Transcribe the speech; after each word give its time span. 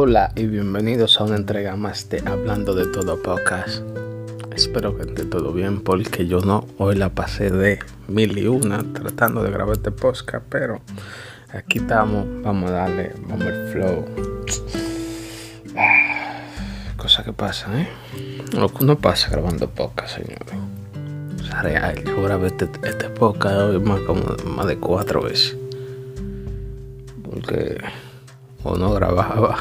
Hola 0.00 0.30
y 0.36 0.46
bienvenidos 0.46 1.20
a 1.20 1.24
una 1.24 1.34
entrega 1.34 1.74
más 1.74 2.08
de 2.08 2.22
Hablando 2.24 2.72
de 2.72 2.86
Todo 2.86 3.20
Podcast. 3.20 3.82
Espero 4.54 4.96
que 4.96 5.02
esté 5.02 5.24
todo 5.24 5.52
bien 5.52 5.80
porque 5.80 6.28
yo 6.28 6.38
no. 6.40 6.68
Hoy 6.78 6.94
la 6.94 7.08
pasé 7.08 7.50
de 7.50 7.80
mil 8.06 8.38
y 8.38 8.46
una 8.46 8.84
tratando 8.92 9.42
de 9.42 9.50
grabar 9.50 9.74
este 9.74 9.90
podcast, 9.90 10.46
pero 10.48 10.80
aquí 11.52 11.78
estamos. 11.78 12.24
Vamos 12.44 12.70
a 12.70 12.74
darle, 12.74 13.12
vamos 13.26 13.46
al 13.48 13.68
flow. 13.72 14.04
Ah, 15.76 16.44
cosa 16.96 17.24
que 17.24 17.32
pasa, 17.32 17.66
¿eh? 17.80 17.88
Lo 18.56 18.68
que 18.68 18.84
uno 18.84 18.96
pasa 18.96 19.30
grabando 19.30 19.68
podcast, 19.68 20.14
señores. 20.14 20.54
O 21.40 21.44
sea, 21.44 21.62
real. 21.62 22.04
Yo 22.04 22.22
grabé 22.22 22.46
este, 22.46 22.70
este 22.84 23.08
podcast 23.08 23.56
hoy 23.56 23.80
más, 23.80 23.98
como, 24.02 24.22
más 24.44 24.68
de 24.68 24.78
cuatro 24.78 25.22
veces. 25.22 25.56
Porque 27.24 27.78
o 28.62 28.76
no 28.76 28.92
grababa 28.92 29.58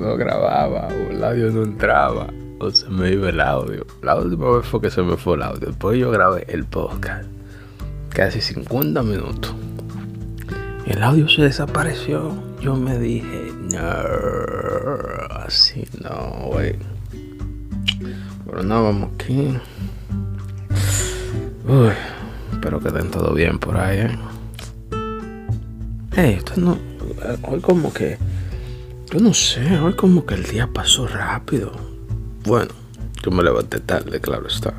no 0.00 0.16
grababa 0.16 0.88
o 0.88 1.10
el 1.10 1.22
audio 1.22 1.50
no 1.50 1.62
entraba 1.62 2.28
o 2.58 2.70
se 2.70 2.88
me 2.88 3.12
iba 3.12 3.28
el 3.28 3.40
audio 3.40 3.86
la 4.02 4.16
última 4.16 4.50
vez 4.50 4.66
fue 4.66 4.80
que 4.80 4.90
se 4.90 5.02
me 5.02 5.16
fue 5.16 5.36
el 5.36 5.42
audio 5.42 5.68
después 5.68 5.98
yo 5.98 6.10
grabé 6.10 6.44
el 6.48 6.64
podcast 6.64 7.28
casi 8.08 8.40
50 8.40 9.02
minutos 9.02 9.54
el 10.86 11.02
audio 11.02 11.28
se 11.28 11.42
desapareció 11.42 12.32
yo 12.60 12.74
me 12.76 12.98
dije 12.98 13.52
no 13.72 15.34
así 15.44 15.84
no 16.02 16.48
güey 16.50 16.76
pero 18.46 18.62
no 18.62 18.84
vamos 18.84 19.10
aquí 19.14 19.56
uy 21.68 21.92
espero 22.52 22.80
que 22.80 22.88
estén 22.88 23.10
todo 23.10 23.32
bien 23.34 23.58
por 23.58 23.76
ahí 23.76 23.98
¿eh? 24.00 24.18
Hey, 26.12 26.34
esto 26.38 26.54
no. 26.56 26.76
Hoy 27.42 27.60
como 27.60 27.92
que. 27.92 28.18
Yo 29.12 29.18
no 29.18 29.34
sé, 29.34 29.76
hoy 29.80 29.94
como 29.94 30.24
que 30.24 30.34
el 30.34 30.44
día 30.44 30.68
pasó 30.72 31.08
rápido. 31.08 31.72
Bueno, 32.44 32.70
yo 33.24 33.32
me 33.32 33.42
levanté 33.42 33.80
tarde, 33.80 34.20
claro 34.20 34.46
está. 34.46 34.72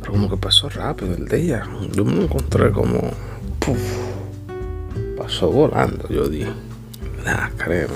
Pero 0.00 0.12
como 0.12 0.30
que 0.30 0.38
pasó 0.38 0.70
rápido 0.70 1.14
el 1.14 1.28
día. 1.28 1.62
Yo 1.92 2.02
me 2.02 2.22
encontré 2.24 2.72
como. 2.72 3.10
Puf, 3.58 3.78
pasó 5.18 5.50
volando, 5.50 6.08
yo 6.08 6.30
dije. 6.30 6.50
Nah, 7.26 7.50
creo. 7.58 7.90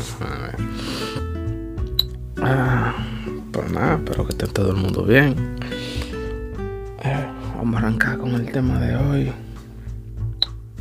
Ah, 2.43 2.95
pues 3.51 3.73
nada, 3.73 3.95
espero 3.95 4.27
que 4.27 4.33
esté 4.33 4.47
todo 4.49 4.73
el 4.73 4.77
mundo 4.77 5.05
bien. 5.05 5.57
Eh, 7.03 7.27
vamos 7.57 7.77
a 7.77 7.79
arrancar 7.79 8.19
con 8.19 8.35
el 8.35 8.53
tema 8.53 8.79
de 8.79 8.95
hoy. 8.95 9.33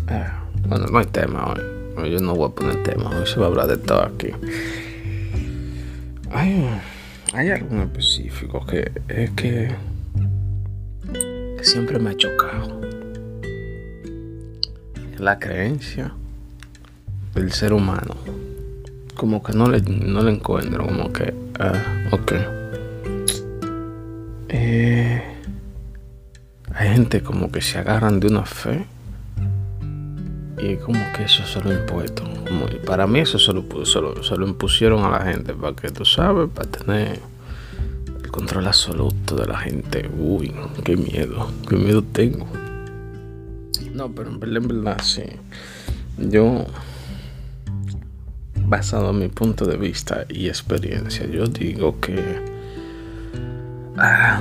Eh, 0.09 0.27
bueno, 0.67 0.85
no 0.87 0.99
hay 0.99 1.05
tema 1.05 1.45
hoy. 1.53 1.84
Yo 2.03 2.19
no 2.19 2.35
voy 2.35 2.49
a 2.49 2.53
poner 2.53 2.83
tema. 2.83 3.09
Hoy 3.09 3.25
se 3.25 3.39
va 3.39 3.47
a 3.47 3.49
hablar 3.49 3.67
de 3.67 3.77
todo 3.77 4.03
aquí. 4.03 4.27
Hay, 6.31 6.69
hay 7.33 7.49
algo 7.49 7.75
en 7.75 7.81
específico 7.81 8.65
que 8.65 8.91
es 9.07 9.31
que, 9.31 9.73
siempre 11.61 11.97
me 11.97 12.11
ha 12.11 12.17
chocado. 12.17 12.81
La 15.17 15.39
creencia 15.39 16.13
del 17.33 17.51
ser 17.51 17.73
humano. 17.73 18.15
Como 19.15 19.41
que 19.41 19.53
no 19.53 19.69
le, 19.69 19.81
no 19.81 20.21
le 20.21 20.31
encuentro. 20.31 20.85
Como 20.85 21.11
que, 21.11 21.33
ah, 21.59 22.09
ok. 22.11 22.33
Eh, 24.49 25.23
hay 26.73 26.89
gente 26.89 27.23
como 27.23 27.51
que 27.51 27.61
se 27.61 27.79
agarran 27.79 28.19
de 28.19 28.27
una 28.27 28.45
fe 28.45 28.85
y 30.57 30.77
como 30.77 30.99
que 31.13 31.23
eso 31.23 31.45
se 31.45 31.61
lo 31.61 31.73
impuesto. 31.73 32.23
Como, 32.47 32.67
para 32.85 33.07
mí 33.07 33.19
eso 33.19 33.37
se 33.39 33.53
lo, 33.53 33.63
se, 33.85 34.35
impusieron 34.35 35.03
a 35.03 35.09
la 35.09 35.21
gente 35.21 35.53
para 35.53 35.75
que 35.75 35.89
tú 35.89 36.05
sabes, 36.05 36.49
para 36.49 36.69
tener 36.69 37.19
el 38.23 38.31
control 38.31 38.67
absoluto 38.67 39.35
de 39.35 39.47
la 39.47 39.57
gente. 39.57 40.09
Uy, 40.17 40.53
qué 40.83 40.95
miedo, 40.95 41.49
qué 41.67 41.75
miedo 41.75 42.03
tengo. 42.03 42.47
No, 43.93 44.11
pero 44.11 44.29
en 44.29 44.39
verdad, 44.39 44.57
en 44.57 44.67
verdad, 44.67 45.01
sí. 45.01 45.23
Yo, 46.17 46.65
basado 48.65 49.09
en 49.09 49.19
mi 49.19 49.27
punto 49.27 49.65
de 49.65 49.77
vista 49.77 50.25
y 50.29 50.47
experiencia, 50.47 51.25
yo 51.27 51.47
digo 51.47 51.99
que 51.99 52.21
ah, 53.97 54.39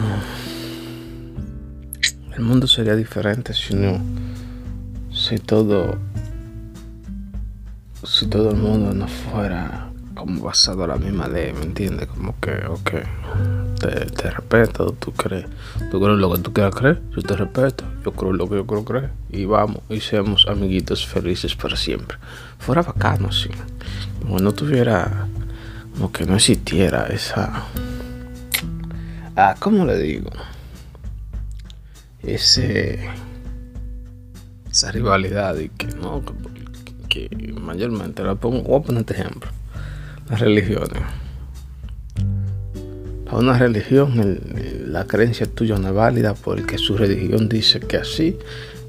el 2.37 2.43
mundo 2.43 2.67
sería 2.67 2.95
diferente 2.95 3.53
si 3.55 3.75
no 3.75 4.01
si 5.15 5.39
todo 5.39 5.99
si 8.03 8.27
todo 8.27 8.51
el 8.51 8.57
mundo 8.57 8.93
no 8.93 9.09
fuera 9.09 9.89
como 10.15 10.43
basado 10.43 10.85
a 10.85 10.89
la 10.89 10.97
misma 10.97 11.27
ley, 11.27 11.53
¿me 11.53 11.63
entiendes? 11.63 12.07
Como 12.09 12.39
que, 12.39 12.51
ok, 12.67 12.91
te, 13.81 14.07
te, 14.07 14.31
respeto, 14.31 14.93
tú 14.93 15.13
crees, 15.13 15.47
tú 15.91 16.01
crees 16.01 16.19
lo 16.19 16.33
que 16.33 16.41
tú 16.41 16.53
quieras 16.53 16.75
creer, 16.75 17.03
yo 17.15 17.23
te 17.23 17.37
respeto, 17.37 17.85
yo 18.05 18.13
creo 18.13 18.33
lo 18.33 18.49
que 18.49 18.57
yo 18.57 18.67
quiero 18.67 18.85
creer, 18.85 19.11
y 19.31 19.45
vamos, 19.45 19.79
y 19.89 20.01
seamos 20.01 20.47
amiguitos 20.49 21.07
felices 21.07 21.57
para 21.57 21.77
siempre. 21.77 22.19
Fuera 22.59 22.83
bacano, 22.83 23.33
sí. 23.33 23.51
Como 24.21 24.39
no 24.39 24.53
tuviera, 24.53 25.27
como 25.95 26.13
que 26.13 26.27
no 26.27 26.37
existiera 26.37 27.07
esa, 27.07 27.65
ah, 29.37 29.57
¿cómo 29.59 29.85
le 29.85 29.99
digo? 29.99 30.31
Ese 32.23 33.11
esa 34.75 34.91
rivalidad 34.91 35.57
y 35.59 35.69
que 35.69 35.87
no, 35.87 36.21
que, 37.09 37.29
mayormente, 37.61 38.25
la 38.25 38.35
pongo, 38.35 38.63
voy 38.63 38.81
a 38.81 38.83
poner 38.83 39.01
este 39.03 39.15
ejemplo, 39.15 39.49
las 40.29 40.41
religiones. 40.41 41.01
Para 43.25 43.39
una 43.39 43.57
religión, 43.57 44.19
el, 44.19 44.93
la 44.93 45.07
creencia 45.07 45.47
tuya 45.47 45.79
no 45.79 45.89
es 45.89 45.95
válida 45.95 46.35
porque 46.35 46.77
su 46.77 46.97
religión 46.97 47.49
dice 47.49 47.79
que 47.79 47.99
así, 47.99 48.37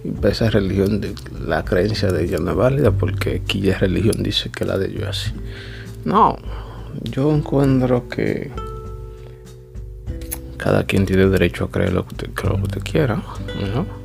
y 0.03 0.09
para 0.09 0.33
esa 0.33 0.49
religión, 0.49 1.01
la 1.45 1.63
creencia 1.63 2.11
de 2.11 2.25
ella 2.25 2.39
no 2.39 2.51
es 2.51 2.57
válida 2.57 2.89
porque 2.89 3.41
aquella 3.43 3.77
religión 3.77 4.23
dice 4.23 4.49
que 4.49 4.65
la 4.65 4.79
de 4.79 4.87
ellos 4.87 5.03
es 5.03 5.07
así. 5.09 5.31
No, 6.03 6.35
yo 7.03 7.31
encuentro 7.31 8.09
que 8.09 8.49
cada 10.57 10.83
quien 10.85 11.05
tiene 11.05 11.27
derecho 11.27 11.65
a 11.65 11.69
creer 11.69 11.93
lo 11.93 12.07
que 12.07 12.15
usted, 12.15 12.29
lo 12.49 12.55
que 12.55 12.63
usted 12.63 12.81
quiera, 12.81 13.17
¿no? 13.17 14.04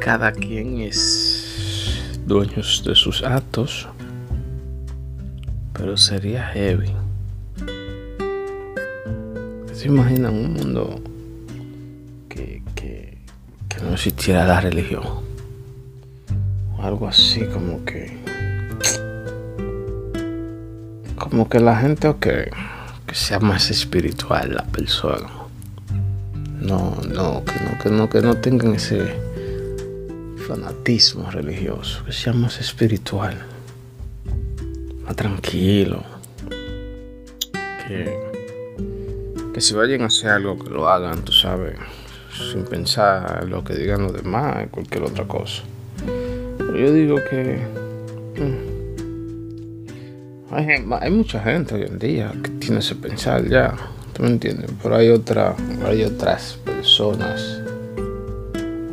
Cada 0.00 0.32
quien 0.32 0.80
es 0.80 2.18
dueño 2.26 2.56
de 2.56 2.94
sus 2.94 3.22
actos, 3.22 3.88
pero 5.72 5.96
sería 5.96 6.44
heavy. 6.46 6.92
¿Se 9.72 9.88
imaginan 9.88 10.34
un 10.34 10.52
mundo 10.54 11.00
que, 12.28 12.62
que, 12.74 13.18
no 13.82 13.94
existiera 13.94 14.44
la 14.44 14.60
religión? 14.60 15.04
O 16.76 16.82
algo 16.82 17.06
así 17.08 17.44
como 17.46 17.84
que... 17.84 18.18
Como 21.16 21.48
que 21.48 21.60
la 21.60 21.76
gente 21.76 22.08
o 22.08 22.18
que, 22.18 22.50
que 23.06 23.14
sea 23.14 23.40
más 23.40 23.70
espiritual 23.70 24.54
la 24.54 24.64
persona. 24.64 25.28
No, 26.60 26.96
no, 27.02 27.44
que 27.44 27.60
no, 27.60 27.78
que 27.82 27.90
no, 27.90 28.08
que 28.08 28.20
no 28.20 28.36
tengan 28.36 28.74
ese 28.74 29.27
fanatismo 30.48 31.30
religioso, 31.30 32.02
que 32.06 32.12
sea 32.12 32.32
más 32.32 32.58
espiritual, 32.58 33.36
más 35.04 35.14
tranquilo, 35.14 36.02
que, 37.86 38.18
que 39.52 39.60
si 39.60 39.74
vayan 39.74 40.00
a 40.02 40.06
hacer 40.06 40.30
algo, 40.30 40.58
que 40.58 40.70
lo 40.70 40.88
hagan, 40.88 41.22
tú 41.22 41.32
sabes, 41.32 41.76
sin 42.50 42.64
pensar 42.64 43.46
lo 43.46 43.62
que 43.62 43.74
digan 43.74 44.04
los 44.04 44.14
demás, 44.14 44.68
cualquier 44.70 45.02
otra 45.02 45.26
cosa. 45.26 45.64
Pero 46.56 46.78
yo 46.78 46.92
digo 46.94 47.16
que 47.28 47.58
hay, 50.50 50.66
hay, 51.00 51.10
mucha 51.10 51.40
gente 51.42 51.74
hoy 51.74 51.82
en 51.82 51.98
día 51.98 52.32
que 52.42 52.48
tiene 52.52 52.78
ese 52.78 52.94
pensar 52.94 53.46
ya, 53.46 53.74
¿tú 54.14 54.22
me 54.22 54.30
entiendes? 54.30 54.70
Pero 54.82 54.96
hay, 54.96 55.10
otra, 55.10 55.54
hay 55.84 56.04
otras 56.04 56.58
personas 56.64 57.57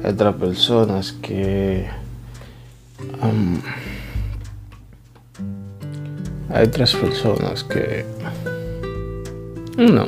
otras 0.09 0.35
personas 0.35 1.13
que 1.13 1.87
hay 6.49 6.63
otras 6.63 6.95
personas 6.95 7.63
que 7.63 8.05
no 9.77 10.07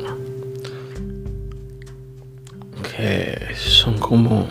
que 2.96 3.56
son 3.56 3.98
como 3.98 4.48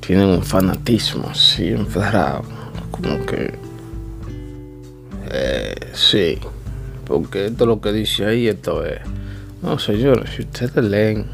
tienen 0.00 0.28
un 0.28 0.42
fanatismo 0.42 1.28
así 1.30 1.68
enfadado 1.68 2.44
como 2.90 3.24
que 3.26 3.54
eh, 5.30 5.74
sí 5.92 6.38
porque 7.04 7.46
esto 7.46 7.66
lo 7.66 7.80
que 7.80 7.92
dice 7.92 8.26
ahí 8.26 8.48
esto 8.48 8.84
es 8.84 9.00
no 9.62 9.78
señores 9.78 10.30
si 10.34 10.42
ustedes 10.42 10.84
leen 10.84 11.26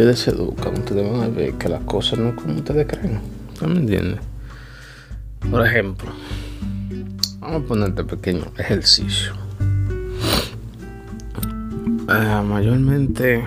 ustedes 0.00 0.20
se 0.20 0.30
educan, 0.30 0.72
ustedes 0.78 1.12
van 1.12 1.20
a 1.20 1.28
ver 1.28 1.52
que 1.54 1.68
las 1.68 1.82
cosas 1.82 2.18
no 2.18 2.34
como 2.34 2.54
ustedes 2.54 2.86
creen. 2.86 3.20
¿No 3.60 3.68
me 3.68 3.80
entienden? 3.80 4.18
Por 5.50 5.66
ejemplo, 5.66 6.10
Vamos 7.38 7.64
a 7.64 7.66
ponerte 7.66 8.04
pequeño 8.04 8.46
ejercicio. 8.56 9.32
Eh, 12.08 12.42
mayormente, 12.46 13.46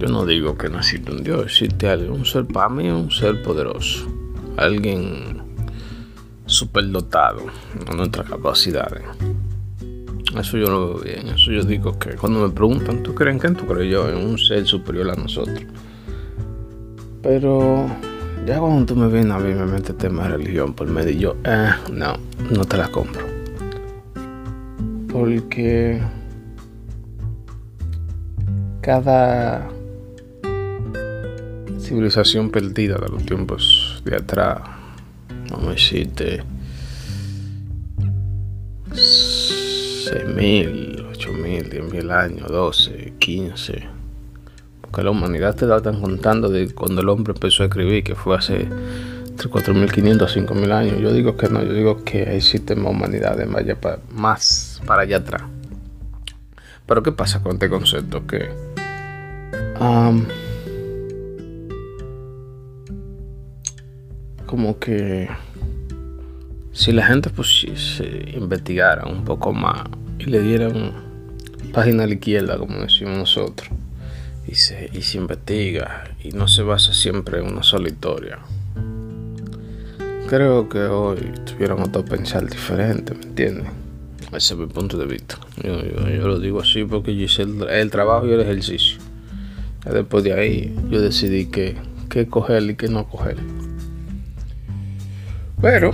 yo 0.00 0.08
no 0.08 0.26
digo 0.26 0.58
que 0.58 0.68
no 0.68 0.78
existe 0.78 1.12
un 1.12 1.22
Dios, 1.22 1.44
existe 1.44 1.88
alguien, 1.88 2.10
un 2.10 2.24
ser 2.24 2.44
para 2.46 2.68
mí, 2.68 2.88
un 2.90 3.12
ser 3.12 3.40
poderoso, 3.42 4.08
alguien 4.56 5.40
superdotado 6.46 7.46
a 7.88 7.94
nuestras 7.94 8.28
capacidades. 8.28 9.04
Eso 10.38 10.56
yo 10.56 10.70
lo 10.70 10.94
veo 10.94 11.02
bien, 11.02 11.28
eso 11.28 11.50
yo 11.50 11.64
digo 11.64 11.98
que 11.98 12.10
cuando 12.10 12.46
me 12.46 12.54
preguntan, 12.54 13.02
¿tú 13.02 13.12
crees 13.12 13.34
en 13.34 13.40
qué? 13.40 13.50
¿Tú 13.58 13.66
crees 13.66 13.90
yo 13.90 14.08
en 14.08 14.18
un 14.18 14.38
ser 14.38 14.64
superior 14.66 15.10
a 15.10 15.16
nosotros? 15.16 15.64
Pero 17.22 17.86
ya 18.46 18.60
cuando 18.60 18.86
tú 18.86 18.94
me 18.94 19.08
vienes 19.08 19.32
a 19.32 19.38
ver 19.38 19.56
me 19.56 19.66
metes 19.66 19.98
tema 19.98 20.22
de 20.22 20.36
religión 20.36 20.74
por 20.74 20.86
medio, 20.86 21.12
yo, 21.18 21.36
eh, 21.44 21.70
no, 21.92 22.14
no 22.50 22.64
te 22.64 22.76
la 22.76 22.88
compro. 22.88 23.26
Porque 25.10 26.00
cada 28.80 29.68
civilización 31.80 32.50
perdida 32.50 32.96
de 32.96 33.08
los 33.08 33.26
tiempos 33.26 34.00
de 34.04 34.14
atrás, 34.14 34.60
vamos 35.50 35.66
a 35.66 35.70
decirte, 35.72 36.44
6.000, 40.12 41.12
8.000, 41.12 41.70
10.000 41.70 42.12
años, 42.12 42.48
12, 42.48 43.14
15. 43.18 43.86
Porque 44.80 45.02
la 45.02 45.10
humanidad 45.10 45.54
te 45.54 45.66
la 45.66 45.76
están 45.76 46.00
contando 46.00 46.48
de 46.48 46.72
cuando 46.72 47.02
el 47.02 47.08
hombre 47.10 47.34
empezó 47.34 47.62
a 47.62 47.66
escribir, 47.66 48.02
que 48.04 48.14
fue 48.14 48.36
hace 48.36 48.68
4.500, 49.36 50.46
5.000 50.46 50.72
años. 50.72 51.00
Yo 51.00 51.12
digo 51.12 51.36
que 51.36 51.48
no, 51.48 51.62
yo 51.62 51.72
digo 51.72 52.04
que 52.04 52.36
existe 52.36 52.74
más 52.74 52.92
humanidad 52.92 53.36
más 54.10 54.80
para 54.86 55.02
allá 55.02 55.18
atrás. 55.18 55.42
Pero 56.86 57.02
¿qué 57.02 57.12
pasa 57.12 57.42
con 57.42 57.52
este 57.52 57.68
concepto? 57.68 58.26
Que 58.26 58.48
como 64.46 64.78
que 64.78 65.28
si 66.78 66.92
la 66.92 67.04
gente 67.04 67.30
pues 67.30 67.66
se 67.74 68.30
investigara 68.36 69.04
un 69.04 69.24
poco 69.24 69.52
más 69.52 69.88
y 70.20 70.26
le 70.26 70.40
dieran 70.40 70.92
página 71.72 72.04
a 72.04 72.06
la 72.06 72.14
izquierda 72.14 72.56
como 72.56 72.78
decimos 72.78 73.18
nosotros 73.18 73.68
y 74.46 74.54
se, 74.54 74.88
y 74.92 75.02
se 75.02 75.18
investiga 75.18 76.04
y 76.22 76.30
no 76.30 76.46
se 76.46 76.62
basa 76.62 76.94
siempre 76.94 77.40
en 77.40 77.46
una 77.46 77.64
sola 77.64 77.88
historia 77.88 78.38
creo 80.28 80.68
que 80.68 80.78
hoy 80.78 81.32
tuvieron 81.44 81.82
otro 81.82 82.04
pensar 82.04 82.48
diferente 82.48 83.12
¿me 83.12 83.24
entiendes? 83.24 83.66
ese 84.32 84.54
es 84.54 84.60
mi 84.60 84.66
punto 84.66 84.96
de 84.96 85.06
vista 85.06 85.36
yo, 85.60 86.28
lo 86.28 86.38
digo 86.38 86.60
así 86.60 86.84
porque 86.84 87.16
yo 87.16 87.24
hice 87.24 87.42
el 87.42 87.90
trabajo 87.90 88.28
y 88.28 88.32
el 88.32 88.40
ejercicio 88.40 89.00
Después 89.84 90.22
de 90.22 90.34
ahí 90.34 90.76
yo 90.90 91.00
decidí 91.00 91.46
que, 91.46 91.76
qué 92.10 92.26
coger 92.26 92.62
y 92.64 92.74
qué 92.74 92.88
no 92.88 93.08
coger. 93.08 93.38
Pero 95.60 95.92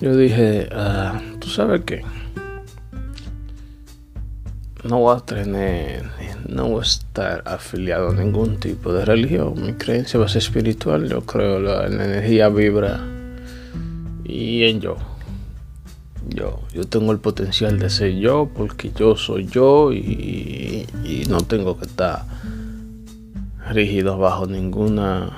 yo 0.00 0.16
dije, 0.16 0.68
ah, 0.72 1.20
tú 1.40 1.48
sabes 1.48 1.82
qué, 1.84 2.02
no 4.86 5.00
voy 5.00 5.16
a 5.16 5.20
tener, 5.20 6.04
no 6.48 6.68
voy 6.68 6.80
a 6.80 6.82
estar 6.82 7.42
afiliado 7.46 8.10
a 8.10 8.14
ningún 8.14 8.58
tipo 8.58 8.92
de 8.92 9.04
religión. 9.04 9.54
Mi 9.60 9.72
creencia 9.72 10.18
va 10.18 10.26
a 10.26 10.28
ser 10.28 10.42
espiritual. 10.42 11.08
Yo 11.08 11.22
creo 11.22 11.60
la, 11.60 11.88
la 11.88 12.04
energía 12.04 12.48
vibra 12.48 13.00
y 14.24 14.64
en 14.64 14.80
yo. 14.80 14.96
Yo, 16.28 16.60
yo 16.72 16.84
tengo 16.84 17.12
el 17.12 17.18
potencial 17.18 17.78
de 17.78 17.88
ser 17.88 18.16
yo 18.16 18.50
porque 18.54 18.90
yo 18.92 19.16
soy 19.16 19.46
yo 19.46 19.92
y, 19.92 20.86
y 21.04 21.24
no 21.28 21.40
tengo 21.42 21.78
que 21.78 21.86
estar 21.86 22.24
rígidos 23.70 24.18
bajo 24.18 24.46
ninguna 24.46 25.30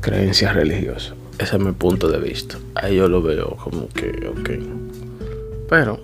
creencia 0.00 0.52
religiosa. 0.52 1.14
Ese 1.42 1.56
es 1.56 1.62
mi 1.62 1.72
punto 1.72 2.08
de 2.08 2.20
vista. 2.20 2.56
Ahí 2.76 2.98
yo 2.98 3.08
lo 3.08 3.20
veo 3.20 3.56
como 3.56 3.88
que, 3.88 4.28
ok. 4.28 4.50
Pero, 5.68 5.98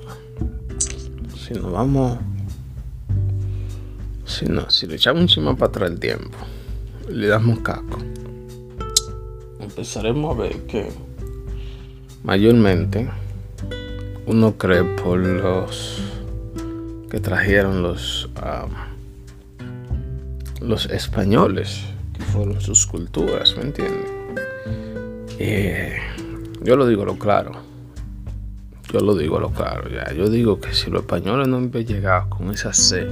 si 1.37 1.55
nos 1.55 1.70
vamos, 1.70 2.19
si, 4.25 4.46
no, 4.46 4.69
si 4.69 4.88
le 4.88 4.96
echamos 4.96 5.23
encima 5.23 5.55
para 5.55 5.70
atrás 5.70 5.90
el 5.93 6.00
tiempo, 6.00 6.37
le 7.08 7.29
damos 7.29 7.61
caco, 7.61 7.99
empezaremos 9.61 10.37
a 10.37 10.40
ver 10.40 10.56
que 10.67 10.90
mayormente 12.25 13.08
uno 14.26 14.58
cree 14.58 14.82
por 14.82 15.20
los 15.20 16.02
que 17.08 17.20
trajeron 17.20 17.81
los... 17.82 18.29
Um, 18.37 18.73
los 20.61 20.87
españoles, 20.87 21.85
que 22.12 22.25
fueron 22.25 22.61
sus 22.61 22.85
culturas, 22.85 23.55
¿me 23.56 23.62
entiendes? 23.62 24.18
Eh, 25.38 25.99
yo 26.62 26.76
lo 26.76 26.87
digo 26.87 27.05
lo 27.05 27.19
claro. 27.19 27.52
Yo 28.93 29.00
lo 29.00 29.14
digo 29.14 29.38
lo 29.38 29.50
claro, 29.50 29.88
ya. 29.88 30.12
Yo 30.12 30.29
digo 30.29 30.61
que 30.61 30.73
si 30.73 30.90
los 30.90 31.02
españoles 31.02 31.49
no 31.49 31.58
han 31.58 31.70
llegado 31.70 32.31
con 32.31 32.50
esa 32.50 32.73
sed 32.73 33.08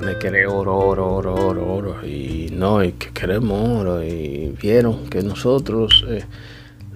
de 0.00 0.18
querer 0.18 0.46
oro, 0.46 0.76
oro, 0.76 1.14
oro, 1.14 1.34
oro, 1.34 1.72
oro, 1.72 2.06
y 2.06 2.48
no, 2.52 2.82
y 2.82 2.92
que 2.92 3.10
queremos 3.10 3.80
oro, 3.80 4.02
y 4.02 4.56
vieron 4.60 5.06
que 5.10 5.22
nosotros, 5.22 6.06
eh, 6.08 6.24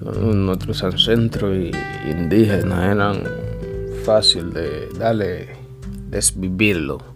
nuestros 0.01 0.83
ancestros 0.83 1.55
indígenas 2.07 2.93
eran 2.93 3.23
fácil 4.05 4.53
de 4.55 4.89
darle, 4.99 5.49
desvivirlo 6.09 7.15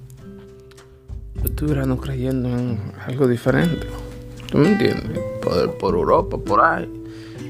estuvieran 1.45 1.97
creyendo 1.97 2.49
en 2.49 2.79
algo 3.07 3.27
diferente. 3.27 3.87
¿Tú 4.51 4.59
me 4.59 4.69
entiendes? 4.69 5.19
Por, 5.79 5.95
Europa, 5.95 6.39
por 6.39 6.61
ahí. 6.61 6.89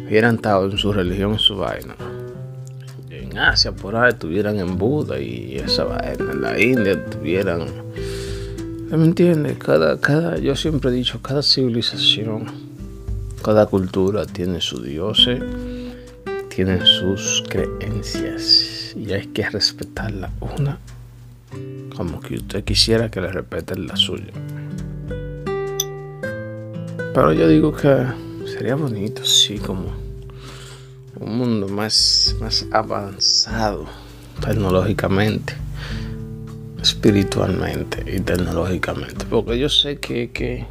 Hubieran 0.06 0.36
estado 0.36 0.70
en 0.70 0.78
su 0.78 0.92
religión, 0.92 1.32
en 1.32 1.38
su 1.38 1.56
vaina. 1.56 1.94
En 3.10 3.36
Asia, 3.36 3.72
por 3.72 3.96
ahí, 3.96 4.10
estuvieran 4.10 4.58
en 4.58 4.78
Buda 4.78 5.20
y 5.20 5.56
esa 5.56 5.84
vaina. 5.84 6.32
En 6.32 6.40
la 6.40 6.60
India, 6.60 6.92
estuvieran. 6.92 7.66
¿Me 8.90 9.04
entiendes? 9.04 9.58
Cada, 9.58 10.00
cada, 10.00 10.38
yo 10.38 10.56
siempre 10.56 10.90
he 10.90 10.94
dicho, 10.94 11.20
cada 11.20 11.42
civilización, 11.42 12.46
cada 13.42 13.66
cultura 13.66 14.24
tiene 14.24 14.60
su 14.60 14.80
dioses, 14.80 15.42
tiene 16.48 16.84
sus 16.86 17.44
creencias. 17.48 18.94
Y 18.96 19.12
hay 19.12 19.26
que 19.26 19.48
respetarla 19.50 20.30
una 20.40 20.78
como 21.98 22.20
que 22.20 22.36
usted 22.36 22.62
quisiera 22.62 23.10
que 23.10 23.20
le 23.20 23.32
respeten 23.32 23.88
la 23.88 23.96
suya. 23.96 24.32
Pero 27.18 27.32
yo 27.32 27.48
digo 27.48 27.72
que 27.74 28.06
sería 28.46 28.76
bonito, 28.76 29.24
sí, 29.24 29.58
como 29.58 29.92
un 31.18 31.36
mundo 31.36 31.66
más, 31.66 32.36
más 32.40 32.64
avanzado 32.70 33.86
tecnológicamente, 34.40 35.52
espiritualmente 36.80 38.04
y 38.06 38.20
tecnológicamente. 38.20 39.24
Porque 39.28 39.58
yo 39.58 39.68
sé 39.68 39.98
que, 39.98 40.30
que 40.30 40.64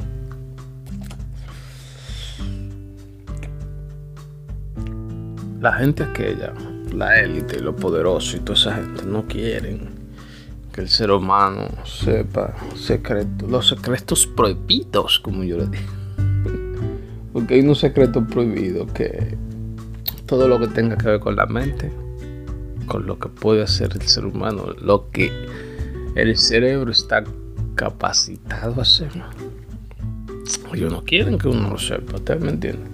la 5.60 5.74
gente 5.74 6.02
aquella, 6.02 6.54
la 6.94 7.20
élite, 7.20 7.60
los 7.60 7.74
poderosos 7.74 8.36
y 8.36 8.38
toda 8.38 8.58
esa 8.58 8.74
gente 8.74 9.02
no 9.04 9.26
quieren 9.26 9.98
el 10.78 10.88
ser 10.88 11.10
humano 11.10 11.68
sepa 11.84 12.54
secretos, 12.76 13.50
los 13.50 13.68
secretos 13.68 14.26
prohibidos, 14.26 15.18
como 15.18 15.42
yo 15.42 15.58
le 15.58 15.66
digo. 15.66 15.97
Porque 17.38 17.54
hay 17.54 17.60
un 17.60 17.76
secreto 17.76 18.26
prohibido 18.26 18.84
que 18.88 19.36
todo 20.26 20.48
lo 20.48 20.58
que 20.58 20.66
tenga 20.66 20.98
que 20.98 21.06
ver 21.06 21.20
con 21.20 21.36
la 21.36 21.46
mente, 21.46 21.88
con 22.86 23.06
lo 23.06 23.20
que 23.20 23.28
puede 23.28 23.62
hacer 23.62 23.92
el 23.94 24.02
ser 24.02 24.26
humano, 24.26 24.74
lo 24.82 25.08
que 25.12 25.30
el 26.16 26.36
cerebro 26.36 26.90
está 26.90 27.22
capacitado 27.76 28.80
a 28.80 28.82
hacer. 28.82 29.12
Ellos 30.74 30.90
no 30.90 31.04
quieren 31.04 31.38
que 31.38 31.46
uno 31.46 31.70
lo 31.70 31.78
sepa, 31.78 32.16
¿ustedes 32.16 32.42
me 32.42 32.50
entienden? 32.50 32.90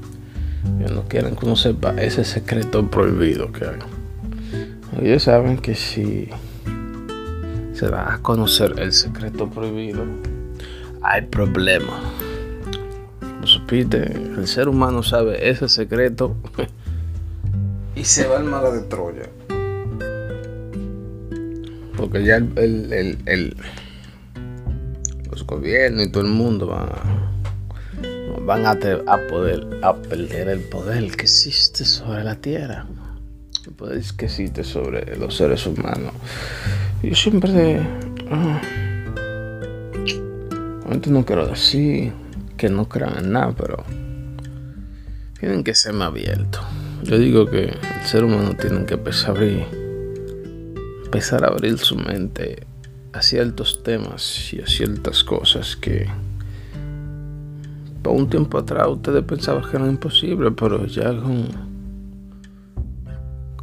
Ellos 0.79 0.93
no 0.93 1.05
quieren 1.05 1.37
que 1.37 1.47
uno 1.47 1.57
sepa 1.57 1.95
ese 1.95 2.23
secreto 2.23 2.91
prohibido 2.91 3.51
que 3.51 3.65
hay. 3.65 3.79
Ellos 5.01 5.23
saben 5.23 5.57
que 5.57 5.75
si 5.75 6.29
se 7.73 7.89
va 7.89 8.13
a 8.13 8.19
conocer 8.19 8.75
el 8.77 8.93
secreto 8.93 9.49
prohibido, 9.49 10.05
hay 11.01 11.23
problema. 11.23 11.99
El 13.81 14.47
ser 14.47 14.69
humano 14.69 15.03
sabe 15.03 15.51
ese 15.51 15.69
secreto 15.69 16.37
y 17.97 18.05
se 18.05 18.25
va 18.29 18.37
al 18.37 18.45
mar 18.45 18.71
de 18.71 18.83
Troya. 18.83 19.29
Porque 21.97 22.25
ya 22.25 22.37
el, 22.37 23.19
el, 23.27 23.57
los 25.29 25.45
gobiernos 25.45 26.07
y 26.07 26.11
todo 26.13 26.23
el 26.23 26.31
mundo 26.31 26.69
va, 26.69 27.03
van 28.47 28.65
a, 28.65 28.79
poder 29.29 29.67
a 29.83 29.95
perder 29.97 30.51
el 30.51 30.61
poder 30.61 31.11
que 31.17 31.23
existe 31.23 31.85
sobre 31.85 32.23
la 32.23 32.37
tierra, 32.37 32.87
el 33.67 33.73
poder 33.73 34.05
que 34.17 34.27
existe 34.27 34.63
sobre 34.63 35.17
los 35.17 35.37
seres 35.37 35.67
humanos. 35.67 36.13
Yo 37.03 37.17
siempre, 37.17 37.81
uh, 38.31 38.61
no 41.11 41.25
quiero 41.25 41.49
decir 41.49 42.13
que 42.65 42.71
no 42.71 42.89
crean 42.89 43.19
en 43.19 43.33
nada, 43.33 43.53
pero 43.55 43.85
tienen 45.39 45.63
que 45.63 45.75
ser 45.75 45.93
más 45.93 46.09
abiertos. 46.09 46.65
Yo 47.03 47.19
digo 47.19 47.45
que 47.45 47.65
el 47.65 48.07
ser 48.07 48.25
humano 48.25 48.57
tiene 48.59 48.87
que 48.87 48.95
empezar 48.95 49.29
a 49.29 49.33
abrir, 49.33 49.67
empezar 51.05 51.45
a 51.45 51.49
abrir 51.49 51.77
su 51.77 51.97
mente 51.97 52.67
a 53.13 53.21
ciertos 53.21 53.83
temas 53.83 54.51
y 54.55 54.63
a 54.63 54.67
ciertas 54.67 55.23
cosas 55.25 55.77
que 55.77 56.09
por 58.01 58.15
un 58.15 58.31
tiempo 58.31 58.57
atrás 58.57 58.89
ustedes 58.89 59.23
pensaban 59.25 59.71
que 59.71 59.77
era 59.77 59.87
imposible, 59.87 60.51
pero 60.53 60.87
ya 60.87 61.15
con, 61.15 61.49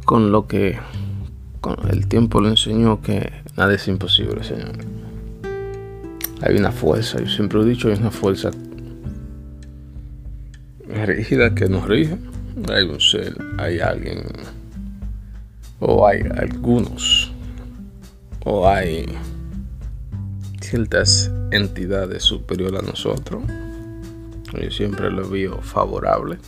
con 0.04 0.30
lo 0.30 0.46
que 0.46 0.78
con 1.60 1.74
el 1.90 2.06
tiempo 2.06 2.40
le 2.40 2.50
enseñó 2.50 3.02
que 3.02 3.32
nada 3.56 3.74
es 3.74 3.88
imposible, 3.88 4.44
señor. 4.44 4.78
Hay 6.40 6.56
una 6.56 6.70
fuerza, 6.70 7.18
yo 7.18 7.28
siempre 7.28 7.60
he 7.60 7.64
dicho, 7.64 7.88
hay 7.88 7.94
una 7.94 8.12
fuerza 8.12 8.52
rígida 10.92 11.54
que 11.54 11.68
nos 11.68 11.86
rige. 11.88 12.16
Hay 12.70 12.84
un 12.84 13.00
ser, 13.00 13.36
hay 13.58 13.80
alguien, 13.80 14.22
o 15.80 16.06
hay 16.06 16.22
algunos, 16.36 17.32
o 18.44 18.68
hay 18.68 19.06
ciertas 20.60 21.30
entidades 21.50 22.22
superiores 22.22 22.82
a 22.82 22.86
nosotros. 22.86 23.42
Yo 24.60 24.70
siempre 24.70 25.10
lo 25.10 25.28
veo 25.28 25.62
favorable. 25.62 26.38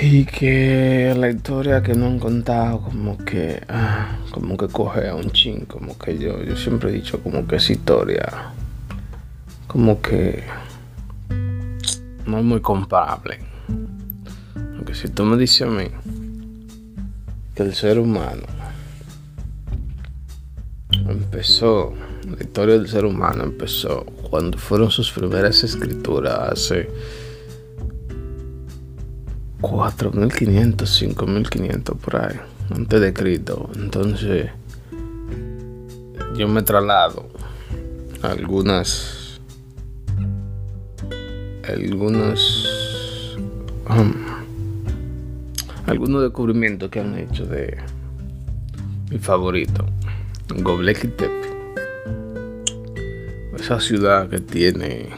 Y 0.00 0.24
que 0.24 1.12
la 1.18 1.28
historia 1.28 1.82
que 1.82 1.94
no 1.94 2.06
han 2.06 2.20
contado 2.20 2.82
como 2.82 3.18
que 3.18 3.60
ah, 3.68 4.16
como 4.30 4.56
que 4.56 4.68
coge 4.68 5.08
a 5.08 5.16
un 5.16 5.30
chin, 5.32 5.64
como 5.66 5.98
que 5.98 6.16
yo, 6.16 6.40
yo 6.44 6.56
siempre 6.56 6.90
he 6.90 6.92
dicho 6.92 7.20
como 7.20 7.44
que 7.48 7.56
esa 7.56 7.72
historia 7.72 8.52
como 9.66 10.00
que 10.00 10.44
no 12.28 12.38
es 12.38 12.44
muy 12.44 12.60
comparable. 12.60 13.40
Porque 14.76 14.94
si 14.94 15.08
tú 15.08 15.24
me 15.24 15.36
dices 15.36 15.62
a 15.62 15.70
mí 15.70 15.86
que 17.54 17.62
el 17.62 17.74
ser 17.74 17.98
humano 17.98 18.42
empezó, 21.08 21.94
la 22.26 22.42
historia 22.42 22.78
del 22.78 22.88
ser 22.88 23.04
humano 23.04 23.44
empezó 23.44 24.04
cuando 24.30 24.58
fueron 24.58 24.90
sus 24.90 25.10
primeras 25.10 25.64
escrituras 25.64 26.52
hace 26.52 26.88
4.500, 29.60 31.14
5.500 31.16 31.96
por 31.96 32.16
ahí, 32.16 32.38
antes 32.70 33.00
de 33.00 33.12
Cristo. 33.12 33.70
Entonces, 33.74 34.50
yo 36.36 36.46
me 36.46 36.62
traslado 36.62 37.28
a 38.22 38.28
algunas, 38.28 39.17
algunas, 41.68 43.36
um, 43.88 44.12
algunos 45.86 46.22
descubrimientos 46.22 46.90
que 46.90 47.00
han 47.00 47.16
hecho 47.18 47.46
de 47.46 47.76
mi 49.10 49.18
favorito, 49.18 49.84
Göbekli 50.48 51.10
Tepe. 51.10 51.48
Esa 53.58 53.80
ciudad 53.80 54.28
que 54.28 54.38
tiene 54.38 55.10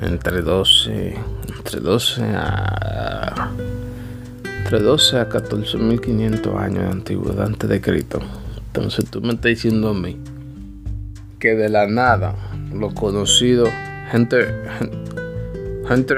entre 0.00 0.42
12, 0.42 1.16
entre 1.56 1.80
12 1.80 2.22
a 2.34 3.50
entre 4.58 4.80
12 4.80 5.18
a 5.20 5.28
14.500 5.28 6.58
años 6.58 6.82
de 6.82 6.90
antigüedad 6.90 7.46
antes 7.46 7.70
de 7.70 7.80
Cristo. 7.80 8.20
Entonces 8.66 9.08
tú 9.08 9.20
me 9.20 9.34
estás 9.34 9.50
diciendo 9.50 9.90
a 9.90 9.94
mí 9.94 10.18
que 11.38 11.54
de 11.54 11.68
la 11.68 11.86
nada 11.86 12.34
gente, 14.10 14.46
gente 15.88 16.14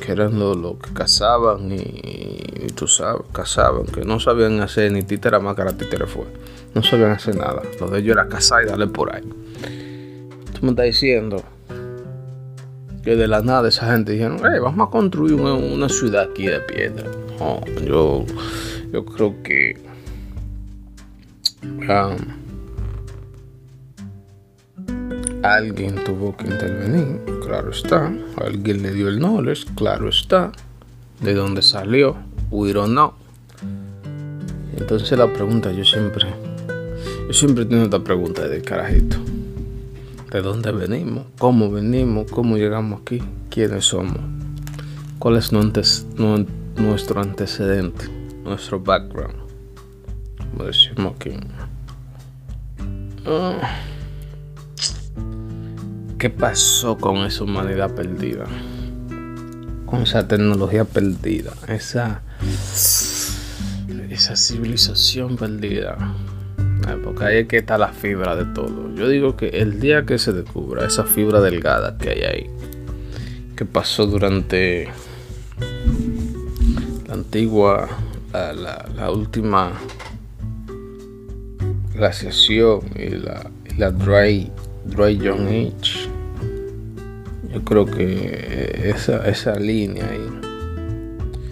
que 0.00 0.12
eran 0.12 0.38
los, 0.38 0.76
que 0.78 0.92
cazaban 0.92 1.70
y, 1.72 2.66
tú 2.74 2.86
sabes, 2.86 3.22
cazaban, 3.32 3.86
que 3.86 4.04
no 4.04 4.20
sabían 4.20 4.60
hacer 4.60 4.92
ni 4.92 5.02
títera 5.02 5.40
más 5.40 5.56
que 5.56 5.64
la 5.64 5.76
títera 5.76 6.06
fue 6.06 6.26
no 6.74 6.82
sabían 6.82 7.12
hacer 7.12 7.36
nada. 7.36 7.62
Lo 7.80 7.88
de 7.88 8.00
ellos 8.00 8.16
era 8.16 8.28
cazar 8.28 8.64
y 8.64 8.66
darle 8.66 8.86
por 8.86 9.14
ahí. 9.14 9.22
Tú 9.22 10.58
me 10.62 10.70
estás 10.70 10.86
diciendo 10.86 11.42
que 13.02 13.16
de 13.16 13.28
la 13.28 13.42
nada 13.42 13.68
esa 13.68 13.90
gente 13.92 14.12
dijeron, 14.12 14.38
hey, 14.42 14.60
vamos 14.60 14.88
a 14.88 14.90
construir 14.90 15.34
una, 15.34 15.88
ciudad 15.88 16.28
aquí 16.30 16.46
de 16.46 16.60
piedra. 16.60 17.10
No, 17.38 17.60
yo, 17.84 18.24
yo 18.92 19.04
creo 19.04 19.42
que 19.42 19.76
um, 21.62 22.16
alguien 25.42 26.04
tuvo 26.04 26.36
que 26.36 26.46
intervenir, 26.46 27.20
claro 27.44 27.70
está. 27.70 28.12
Alguien 28.36 28.82
le 28.82 28.92
dio 28.92 29.08
el 29.08 29.18
knowledge, 29.18 29.66
claro 29.74 30.08
está. 30.08 30.52
De 31.20 31.34
dónde 31.34 31.62
salió, 31.62 32.16
huir 32.50 32.78
o 32.78 32.86
no. 32.86 33.14
Entonces 34.76 35.18
la 35.18 35.32
pregunta 35.32 35.72
yo 35.72 35.84
siempre 35.84 36.26
yo 37.26 37.34
siempre 37.34 37.64
tengo 37.64 37.84
esta 37.84 38.02
pregunta 38.02 38.48
de 38.48 38.62
carajito. 38.62 39.18
¿De 40.30 40.40
dónde 40.40 40.72
venimos? 40.72 41.24
¿Cómo 41.38 41.70
venimos? 41.70 42.30
¿Cómo 42.30 42.56
llegamos 42.56 43.02
aquí? 43.02 43.22
¿Quiénes 43.50 43.84
somos? 43.86 44.18
¿Cuál 45.18 45.36
es 45.36 45.52
nuestro 45.52 47.20
antecedente? 47.20 48.06
Nuestro 48.44 48.80
background. 48.80 49.36
Como 50.38 50.64
decimos 50.64 51.14
aquí. 51.16 51.32
Ah. 53.26 53.78
¿Qué 56.18 56.30
pasó 56.30 56.96
con 56.98 57.18
esa 57.18 57.44
humanidad 57.44 57.94
perdida? 57.94 58.44
Con 59.86 60.02
esa 60.02 60.26
tecnología 60.26 60.84
perdida. 60.84 61.52
Esa, 61.68 62.22
esa 64.10 64.36
civilización 64.36 65.36
perdida 65.36 65.96
porque 66.96 67.24
ahí 67.24 67.36
es 67.38 67.48
que 67.48 67.58
está 67.58 67.78
la 67.78 67.88
fibra 67.88 68.36
de 68.36 68.44
todo. 68.46 68.94
Yo 68.94 69.08
digo 69.08 69.36
que 69.36 69.48
el 69.48 69.80
día 69.80 70.06
que 70.06 70.18
se 70.18 70.32
descubra 70.32 70.86
esa 70.86 71.04
fibra 71.04 71.40
delgada 71.40 71.98
que 71.98 72.10
hay 72.10 72.22
ahí, 72.22 72.50
que 73.56 73.64
pasó 73.64 74.06
durante 74.06 74.88
la 77.06 77.14
antigua, 77.14 77.88
la, 78.32 79.10
última 79.10 79.72
glaciación 81.94 82.80
y 82.94 83.10
la, 83.10 83.50
la 83.76 83.90
dry, 83.90 84.50
dry 84.84 85.18
Young 85.18 85.48
Age, 85.48 86.07
yo 87.58 87.64
creo 87.64 87.86
que 87.86 88.92
esa, 88.94 89.28
esa 89.28 89.58
línea 89.58 90.08
ahí, 90.08 90.28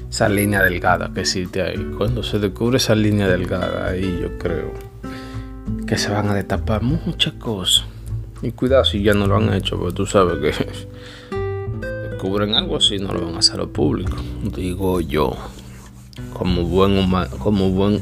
esa 0.08 0.28
línea 0.28 0.62
delgada 0.62 1.10
que 1.12 1.22
existe 1.22 1.62
ahí, 1.62 1.94
cuando 1.98 2.22
se 2.22 2.38
descubre 2.38 2.76
esa 2.76 2.94
línea 2.94 3.26
delgada 3.26 3.88
ahí, 3.88 4.20
yo 4.22 4.38
creo 4.38 4.72
que 5.84 5.98
se 5.98 6.10
van 6.10 6.28
a 6.28 6.34
destapar 6.34 6.82
muchas 6.82 7.32
cosas. 7.34 7.86
Y 8.40 8.52
cuidado 8.52 8.84
si 8.84 9.02
ya 9.02 9.14
no 9.14 9.26
lo 9.26 9.36
han 9.36 9.52
hecho, 9.52 9.78
porque 9.78 9.96
tú 9.96 10.06
sabes 10.06 10.38
que 10.38 11.36
descubren 12.10 12.54
algo 12.54 12.76
así, 12.76 12.98
no 12.98 13.12
lo 13.12 13.24
van 13.24 13.34
a 13.34 13.38
hacer 13.38 13.58
al 13.58 13.68
público. 13.68 14.16
Digo 14.54 15.00
yo, 15.00 15.36
como 16.32 16.62
buen 16.62 17.10
como 17.40 17.70
buen 17.70 18.00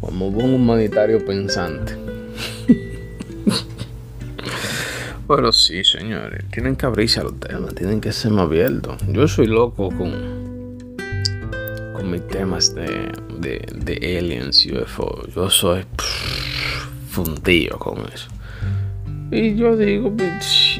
como 0.00 0.30
buen 0.30 0.54
humanitario 0.54 1.24
pensante. 1.24 2.09
Pero 5.30 5.52
sí, 5.52 5.84
señores, 5.84 6.44
tienen 6.50 6.74
que 6.74 6.86
abrirse 6.86 7.20
a 7.20 7.22
los 7.22 7.38
temas, 7.38 7.72
tienen 7.76 8.00
que 8.00 8.10
ser 8.10 8.32
más 8.32 8.46
abiertos. 8.46 9.00
Yo 9.06 9.28
soy 9.28 9.46
loco 9.46 9.88
con 9.96 10.10
con 11.94 12.10
mis 12.10 12.26
temas 12.26 12.74
de, 12.74 13.12
de, 13.38 13.64
de 13.76 14.18
aliens, 14.18 14.66
UFO. 14.66 15.28
Yo 15.32 15.48
soy 15.48 15.84
fundido 17.10 17.78
con 17.78 17.98
eso. 18.12 18.28
Y 19.30 19.54
yo 19.54 19.76
digo, 19.76 20.12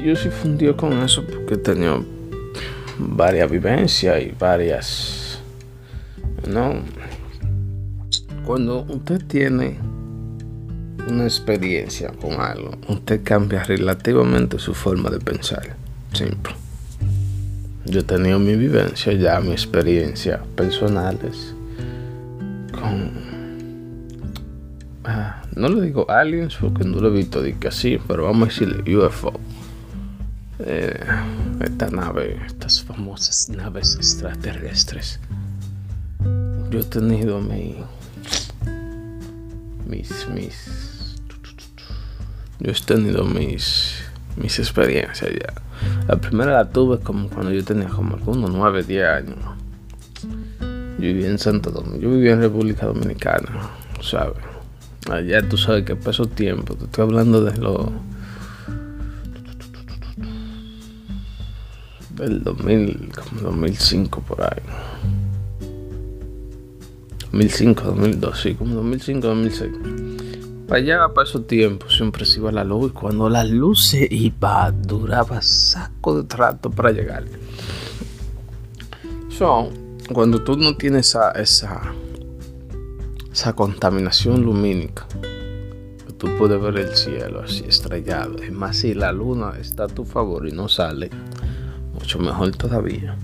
yo 0.04 0.16
soy 0.16 0.32
fundido 0.32 0.76
con 0.76 1.00
eso 1.00 1.24
porque 1.24 1.54
he 1.54 1.58
tenido 1.58 2.04
varias 2.98 3.48
vivencias 3.48 4.20
y 4.20 4.34
varias. 4.36 5.40
¿No? 6.48 6.82
Cuando 8.44 8.80
usted 8.88 9.24
tiene 9.28 9.78
una 11.10 11.24
experiencia 11.24 12.12
con 12.20 12.40
algo, 12.40 12.72
usted 12.88 13.22
cambia 13.22 13.64
relativamente 13.64 14.58
su 14.58 14.74
forma 14.74 15.10
de 15.10 15.18
pensar. 15.18 15.76
Simple. 16.12 16.54
Yo 17.84 18.00
he 18.00 18.02
tenido 18.02 18.38
mi 18.38 18.56
vivencia, 18.56 19.12
ya 19.12 19.40
mi 19.40 19.52
experiencia 19.52 20.42
personales 20.56 21.54
con 22.72 23.30
Ah, 25.04 25.42
no 25.56 25.68
le 25.68 25.80
digo 25.80 26.08
aliens 26.10 26.56
porque 26.60 26.84
no 26.84 27.00
lo 27.00 27.08
he 27.08 27.10
visto 27.10 27.40
de 27.42 27.54
que 27.54 27.68
así, 27.68 27.98
pero 28.06 28.24
vamos 28.24 28.42
a 28.42 28.52
decirle 28.52 28.96
UFO. 28.96 29.32
eh, 30.58 31.00
esta 31.60 31.88
nave, 31.90 32.38
estas 32.46 32.82
famosas 32.82 33.48
naves 33.48 33.96
extraterrestres. 33.96 35.18
Yo 36.70 36.80
he 36.80 36.84
tenido 36.84 37.40
mi, 37.40 37.76
mis, 39.86 40.28
mis, 40.28 40.79
yo 42.60 42.72
he 42.72 42.74
tenido 42.74 43.24
mis, 43.24 44.02
mis 44.36 44.58
experiencias 44.58 45.30
ya. 45.32 45.54
La 46.06 46.16
primera 46.16 46.52
la 46.52 46.68
tuve 46.68 46.98
como 47.00 47.28
cuando 47.28 47.52
yo 47.52 47.64
tenía 47.64 47.88
como 47.88 48.14
algunos 48.14 48.50
9, 48.50 48.82
10 48.84 49.04
años. 49.06 49.38
Yo 50.60 51.06
vivía 51.06 51.28
en 51.28 51.38
Santo 51.38 51.70
Domingo, 51.70 51.96
yo 51.96 52.10
vivía 52.10 52.32
en 52.32 52.40
República 52.40 52.86
Dominicana, 52.86 53.70
¿sabes? 54.02 54.36
Allá 55.10 55.48
tú 55.48 55.56
sabes 55.56 55.84
que 55.84 55.96
pasó 55.96 56.26
tiempo, 56.26 56.74
te 56.74 56.84
estoy 56.84 57.04
hablando 57.04 57.42
de 57.42 57.56
lo 57.56 57.90
del 62.16 62.44
2000, 62.44 63.12
como 63.14 63.40
2005 63.40 64.20
por 64.20 64.42
ahí. 64.42 64.62
2005, 67.32 67.82
2002, 67.82 68.40
sí, 68.40 68.54
como 68.54 68.74
2005, 68.74 69.26
2006. 69.26 69.70
Para 70.70 70.82
allá, 70.82 71.08
para 71.12 71.28
esos 71.28 71.48
tiempos, 71.48 71.96
siempre 71.96 72.24
se 72.24 72.38
iba 72.38 72.52
la 72.52 72.62
luz 72.62 72.92
y 72.92 72.94
cuando 72.94 73.28
la 73.28 73.42
luz 73.42 73.86
se 73.86 74.06
iba, 74.08 74.70
duraba 74.70 75.42
saco 75.42 76.16
de 76.22 76.28
trato 76.28 76.70
para 76.70 76.92
llegar. 76.92 77.24
So, 79.30 79.68
cuando 80.12 80.44
tú 80.44 80.56
no 80.56 80.76
tienes 80.76 81.08
esa, 81.08 81.32
esa, 81.32 81.92
esa 83.32 83.52
contaminación 83.54 84.42
lumínica, 84.42 85.08
tú 86.16 86.28
puedes 86.38 86.62
ver 86.62 86.78
el 86.78 86.94
cielo 86.94 87.40
así 87.40 87.64
estrellado. 87.66 88.36
Es 88.40 88.52
más, 88.52 88.76
si 88.76 88.94
la 88.94 89.10
luna 89.10 89.54
está 89.60 89.86
a 89.86 89.88
tu 89.88 90.04
favor 90.04 90.46
y 90.46 90.52
no 90.52 90.68
sale, 90.68 91.10
mucho 91.94 92.20
mejor 92.20 92.52
todavía. 92.52 93.16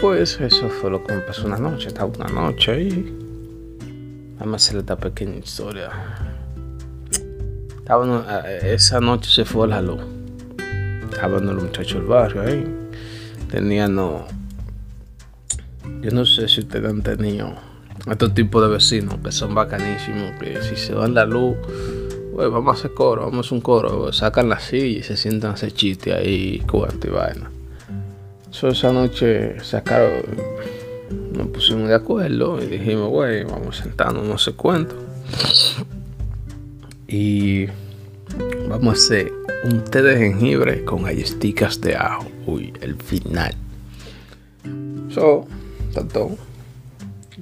Pues 0.00 0.40
eso 0.40 0.68
fue 0.68 0.88
lo 0.88 1.02
que 1.02 1.14
me 1.14 1.20
pasó 1.22 1.48
una 1.48 1.58
noche. 1.58 1.88
Estaba 1.88 2.12
una 2.16 2.28
noche 2.28 2.80
y. 2.80 3.19
Vamos 4.40 4.54
a 4.54 4.56
hacer 4.56 4.80
esta 4.80 4.96
pequeña 4.96 5.36
historia. 5.36 5.90
Eh, 7.88 8.72
esa 8.74 9.00
noche 9.00 9.30
se 9.30 9.44
fue 9.44 9.68
la 9.68 9.80
luz. 9.80 10.00
Estaban 11.12 11.46
los 11.46 11.62
muchachos 11.62 11.94
del 11.94 12.04
barrio 12.04 12.42
ahí. 12.42 12.64
Tenían. 13.50 13.94
No, 13.94 14.26
yo 16.00 16.10
no 16.10 16.24
sé 16.24 16.48
si 16.48 16.60
ustedes 16.60 16.90
han 16.90 17.02
tenido 17.02 17.52
estos 18.10 18.34
tipos 18.34 18.62
de 18.62 18.68
vecinos 18.68 19.16
que 19.22 19.30
son 19.30 19.54
bacanísimos. 19.54 20.32
Que 20.40 20.62
si 20.62 20.74
se 20.74 20.94
van 20.94 21.14
la 21.14 21.24
luz, 21.24 21.56
vamos 22.34 22.76
a 22.76 22.78
hacer 22.78 22.94
coro, 22.94 23.22
vamos 23.26 23.38
a 23.38 23.40
hacer 23.40 23.52
un 23.52 23.60
coro. 23.60 24.12
Sacan 24.12 24.48
la 24.48 24.58
silla 24.58 24.98
y 24.98 25.02
se 25.02 25.16
sientan 25.16 25.52
a 25.52 25.54
hacer 25.54 25.72
chistes 25.72 26.14
ahí, 26.14 26.64
cuanto 26.66 27.06
y 27.06 27.10
vaina 27.10 27.50
esa 28.68 28.92
noche 28.92 29.56
sacaron, 29.62 30.22
nos 31.10 31.48
pusimos 31.48 31.88
de 31.88 31.94
acuerdo 31.94 32.62
y 32.62 32.66
dijimos, 32.66 33.08
güey, 33.08 33.44
vamos 33.44 33.80
a 33.80 33.82
sentarnos, 33.84 34.24
no 34.24 34.38
sé 34.38 34.52
cuánto. 34.52 34.94
Y 37.08 37.66
vamos 38.68 38.88
a 38.88 38.92
hacer 38.92 39.32
un 39.64 39.84
té 39.84 40.02
de 40.02 40.16
jengibre 40.16 40.84
con 40.84 41.02
galletitas 41.02 41.80
de 41.80 41.96
ajo. 41.96 42.26
Uy, 42.46 42.72
el 42.80 42.96
final. 42.96 43.54
So, 45.10 45.46
tanto, 45.92 46.36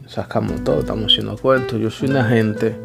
sacamos 0.07 0.65
todo, 0.65 0.81
estamos 0.81 1.13
haciendo 1.13 1.37
cuentos. 1.37 1.79
Yo 1.81 1.91
soy 1.91 2.09
una 2.09 2.29
gente 2.29 2.77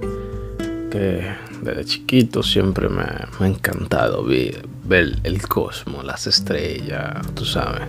que 0.92 1.25
desde 1.62 1.86
chiquito 1.86 2.44
siempre 2.44 2.90
me, 2.90 3.04
ha 3.04 3.48
encantado 3.48 4.24
ver, 4.24 4.67
ver, 4.84 5.17
el 5.24 5.41
cosmos, 5.48 6.04
las 6.04 6.28
estrellas, 6.28 7.26
tú 7.34 7.46
sabes, 7.46 7.88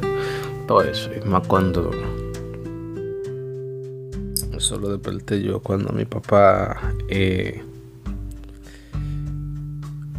todo 0.66 0.82
eso. 0.82 1.10
Y 1.14 1.28
más 1.28 1.46
cuando 1.46 1.90
eso 4.56 4.78
lo 4.78 4.88
desperté 4.88 5.42
yo 5.42 5.60
cuando 5.60 5.92
mi 5.92 6.04
papá 6.04 6.94
eh, 7.08 7.62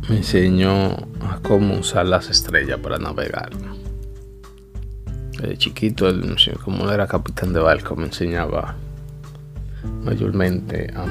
me 0.09 0.17
enseñó 0.17 0.91
a 1.21 1.39
cómo 1.41 1.79
usar 1.79 2.05
las 2.05 2.29
estrellas 2.29 2.79
para 2.79 2.97
navegar. 2.97 3.49
Desde 5.31 5.57
chiquito, 5.57 6.07
como 6.63 6.89
era 6.91 7.07
capitán 7.07 7.53
de 7.53 7.59
barco, 7.59 7.95
me 7.95 8.05
enseñaba 8.05 8.75
mayormente 10.03 10.91
a 10.95 11.05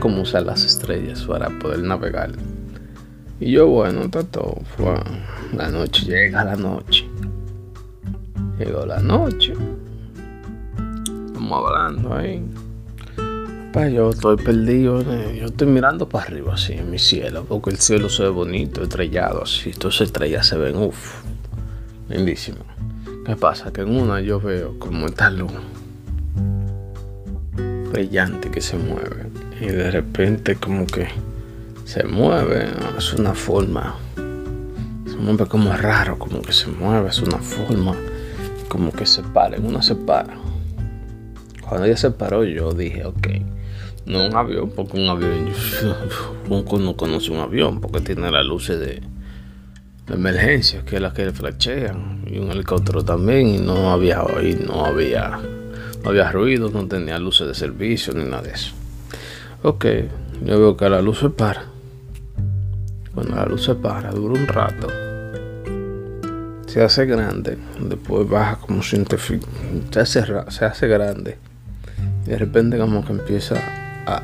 cómo 0.00 0.22
usar 0.22 0.44
las 0.44 0.64
estrellas 0.64 1.22
para 1.22 1.48
poder 1.58 1.80
navegar. 1.80 2.32
Y 3.38 3.52
yo, 3.52 3.66
bueno, 3.68 4.08
todo 4.08 4.56
fue 4.76 4.94
la 5.54 5.68
noche, 5.68 6.06
llega 6.06 6.44
la 6.44 6.56
noche. 6.56 7.06
Llegó 8.58 8.86
la 8.86 9.00
noche. 9.00 9.52
Hablando 11.54 12.14
ahí. 12.14 12.42
Pues 13.72 13.92
yo 13.92 14.10
estoy 14.10 14.36
perdido, 14.36 15.00
eh, 15.02 15.38
yo 15.38 15.46
estoy 15.46 15.68
mirando 15.68 16.08
para 16.08 16.24
arriba 16.24 16.54
así 16.54 16.72
en 16.72 16.90
mi 16.90 16.98
cielo, 16.98 17.44
porque 17.46 17.70
el 17.70 17.76
cielo 17.76 18.08
se 18.08 18.22
ve 18.22 18.30
bonito, 18.30 18.82
estrellado 18.82 19.42
así, 19.42 19.70
las 19.82 20.00
estrellas 20.00 20.46
se 20.46 20.56
ven, 20.56 20.76
uff, 20.76 21.22
lindísimo. 22.08 22.64
¿Qué 23.26 23.36
pasa? 23.36 23.72
Que 23.72 23.82
en 23.82 23.90
una 23.90 24.20
yo 24.20 24.40
veo 24.40 24.78
como 24.78 25.06
esta 25.06 25.28
luz 25.28 25.52
brillante 27.92 28.50
que 28.50 28.60
se 28.60 28.78
mueve 28.78 29.26
y 29.60 29.66
de 29.66 29.90
repente 29.90 30.56
como 30.56 30.86
que 30.86 31.08
se 31.84 32.04
mueve, 32.04 32.68
es 32.98 33.12
una 33.14 33.34
forma, 33.34 33.96
se 34.16 35.16
mueve 35.16 35.46
como 35.46 35.72
raro, 35.76 36.18
como 36.18 36.42
que 36.42 36.52
se 36.52 36.68
mueve, 36.68 37.10
es 37.10 37.20
una 37.20 37.38
forma, 37.38 37.94
como 38.68 38.90
que 38.90 39.06
se 39.06 39.22
para, 39.22 39.58
uno 39.58 39.80
se 39.82 39.94
para. 39.94 40.34
Cuando 41.68 41.86
ella 41.86 41.96
se 41.96 42.10
paró 42.10 42.44
yo 42.44 42.72
dije, 42.72 43.04
ok, 43.04 43.28
no 44.06 44.26
un 44.26 44.36
avión, 44.36 44.70
porque 44.70 44.98
un 44.98 45.08
avión, 45.08 45.48
yo, 45.82 46.78
no 46.78 46.96
conoce 46.96 47.32
un 47.32 47.40
avión, 47.40 47.80
porque 47.80 48.00
tiene 48.00 48.30
las 48.30 48.44
luces 48.44 48.78
de, 48.78 49.02
de 50.06 50.14
emergencia, 50.14 50.84
que 50.84 50.96
es 50.96 51.02
la 51.02 51.12
que 51.12 51.30
flashean, 51.32 52.24
y 52.26 52.38
un 52.38 52.50
helicóptero 52.50 53.04
también, 53.04 53.48
y 53.48 53.58
no 53.58 53.90
había, 53.90 54.22
y 54.42 54.54
no 54.54 54.84
había, 54.84 55.40
no 56.04 56.10
había 56.10 56.30
ruido, 56.30 56.70
no 56.70 56.86
tenía 56.86 57.18
luces 57.18 57.48
de 57.48 57.54
servicio 57.54 58.14
ni 58.14 58.24
nada 58.24 58.42
de 58.42 58.52
eso. 58.52 58.72
Ok, 59.62 59.86
yo 60.44 60.60
veo 60.60 60.76
que 60.76 60.88
la 60.88 61.02
luz 61.02 61.18
se 61.18 61.30
para. 61.30 61.64
Cuando 63.12 63.34
la 63.34 63.46
luz 63.46 63.64
se 63.64 63.74
para, 63.74 64.12
dura 64.12 64.38
un 64.38 64.46
rato. 64.46 64.86
Se 66.66 66.82
hace 66.82 67.06
grande. 67.06 67.56
Después 67.80 68.28
baja 68.28 68.58
como 68.60 68.82
científico. 68.82 69.48
Se 69.90 70.00
hace, 70.00 70.24
se 70.50 70.64
hace 70.64 70.86
grande. 70.86 71.38
Y 72.26 72.30
de 72.30 72.38
repente 72.38 72.78
como 72.78 73.04
que 73.04 73.12
empieza 73.12 73.56
a, 74.06 74.22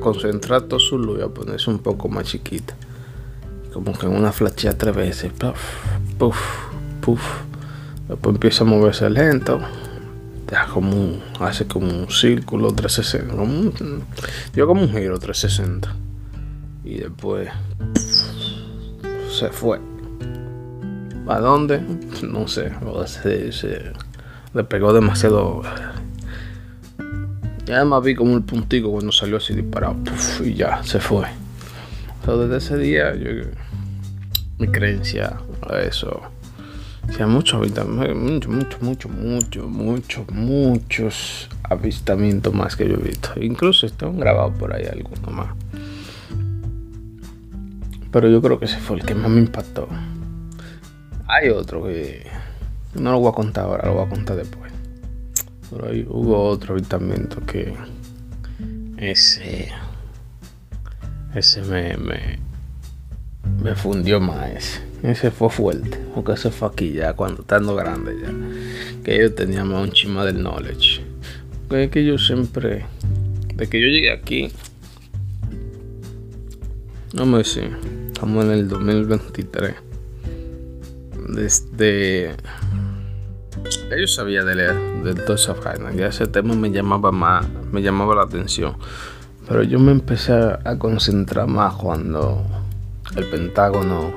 concentrar 0.00 0.62
todo 0.62 0.80
su 0.80 0.98
luz 0.98 1.20
y 1.20 1.22
a 1.22 1.28
ponerse 1.28 1.70
un 1.70 1.78
poco 1.78 2.08
más 2.08 2.24
chiquita. 2.26 2.74
Como 3.72 3.92
que 3.92 4.06
en 4.06 4.12
una 4.12 4.32
flashea 4.32 4.76
tres 4.76 4.94
veces. 4.94 5.32
Puff, 5.32 5.58
puff, 6.18 6.38
puff. 7.00 7.22
Después 8.08 8.34
empieza 8.34 8.64
a 8.64 8.66
moverse 8.66 9.08
lento 9.08 9.60
hace 11.40 11.66
como 11.66 11.88
un 11.88 12.10
círculo 12.10 12.72
360, 12.72 13.34
como 13.34 13.72
yo 14.54 14.66
como 14.66 14.82
un 14.82 14.90
giro 14.90 15.18
360 15.18 15.94
y 16.84 16.98
después 16.98 17.48
se 19.30 19.48
fue. 19.48 19.80
¿A 21.26 21.38
dónde? 21.38 21.80
No 22.22 22.48
sé, 22.48 22.72
se, 23.06 23.52
se 23.52 23.92
le 24.52 24.64
pegó 24.64 24.92
demasiado. 24.92 25.62
Ya 27.66 27.76
además 27.76 28.02
vi 28.02 28.14
como 28.14 28.36
el 28.36 28.42
puntico 28.42 28.90
cuando 28.90 29.12
salió 29.12 29.36
así 29.36 29.54
disparado 29.54 29.96
y 30.44 30.54
ya 30.54 30.82
se 30.82 31.00
fue. 31.00 31.26
desde 32.26 32.56
ese 32.56 32.76
día 32.76 33.14
yo, 33.14 33.30
mi 34.58 34.68
creencia 34.68 35.36
a 35.68 35.78
eso 35.80 36.32
sea, 37.10 37.26
mucho 37.26 37.58
mucho, 37.58 38.48
mucho, 38.48 38.78
mucho, 38.80 39.08
mucho, 39.08 39.68
mucho, 39.68 40.26
muchos 40.32 41.48
avistamientos 41.62 42.54
más 42.54 42.76
que 42.76 42.88
yo 42.88 42.94
he 42.94 43.02
visto. 43.02 43.32
Incluso 43.40 43.86
están 43.86 44.18
grabados 44.18 44.54
por 44.58 44.74
ahí 44.74 44.86
algunos 44.86 45.30
más. 45.30 45.48
Pero 48.10 48.28
yo 48.28 48.42
creo 48.42 48.58
que 48.58 48.66
ese 48.66 48.78
fue 48.78 48.96
el 48.96 49.04
que 49.04 49.14
más 49.14 49.30
me 49.30 49.40
impactó. 49.40 49.88
Hay 51.26 51.48
otro 51.48 51.84
que 51.84 52.26
no 52.94 53.10
lo 53.12 53.20
voy 53.20 53.30
a 53.30 53.34
contar 53.34 53.64
ahora, 53.64 53.86
lo 53.86 53.94
voy 53.94 54.06
a 54.06 54.08
contar 54.08 54.36
después. 54.36 54.61
Pero 55.72 55.88
ahí 55.88 56.06
hubo 56.08 56.44
otro 56.44 56.74
avistamiento 56.74 57.40
que 57.46 57.74
ese 58.98 59.72
ese 61.34 61.62
me, 61.62 61.96
me, 61.96 62.38
me 63.62 63.74
fundió 63.74 64.20
más 64.20 64.82
ese. 65.02 65.30
fue 65.30 65.48
fuerte, 65.48 65.98
porque 66.14 66.32
ese 66.32 66.50
fue 66.50 66.68
aquí 66.68 66.92
ya, 66.92 67.14
cuando 67.14 67.42
estando 67.42 67.74
grande 67.74 68.16
ya. 68.20 69.02
Que 69.02 69.18
yo 69.18 69.34
tenía 69.34 69.64
más 69.64 69.82
un 69.82 69.92
chima 69.92 70.24
del 70.24 70.42
knowledge. 70.42 71.00
Que 71.70 71.84
es 71.84 71.90
que 71.90 72.04
yo 72.04 72.18
siempre, 72.18 72.84
de 73.54 73.66
que 73.66 73.80
yo 73.80 73.86
llegué 73.86 74.12
aquí, 74.12 74.52
no 77.14 77.26
me 77.26 77.44
sé, 77.44 77.70
estamos 78.08 78.44
en 78.44 78.50
el 78.50 78.68
2023. 78.68 79.74
Desde. 81.30 82.36
Yo 83.64 84.06
sabía 84.06 84.44
de 84.44 84.54
leer 84.54 84.74
de 85.04 85.14
toda 85.14 85.34
esa 85.34 85.54
vaina. 85.54 85.92
Ya 85.92 86.06
ese 86.06 86.26
tema 86.26 86.54
me 86.54 86.70
llamaba 86.70 87.12
más, 87.12 87.46
me 87.70 87.82
llamaba 87.82 88.14
la 88.14 88.22
atención. 88.22 88.76
Pero 89.48 89.62
yo 89.62 89.78
me 89.78 89.92
empecé 89.92 90.32
a 90.32 90.78
concentrar 90.78 91.46
más 91.46 91.74
cuando 91.74 92.42
el 93.16 93.24
Pentágono 93.26 94.14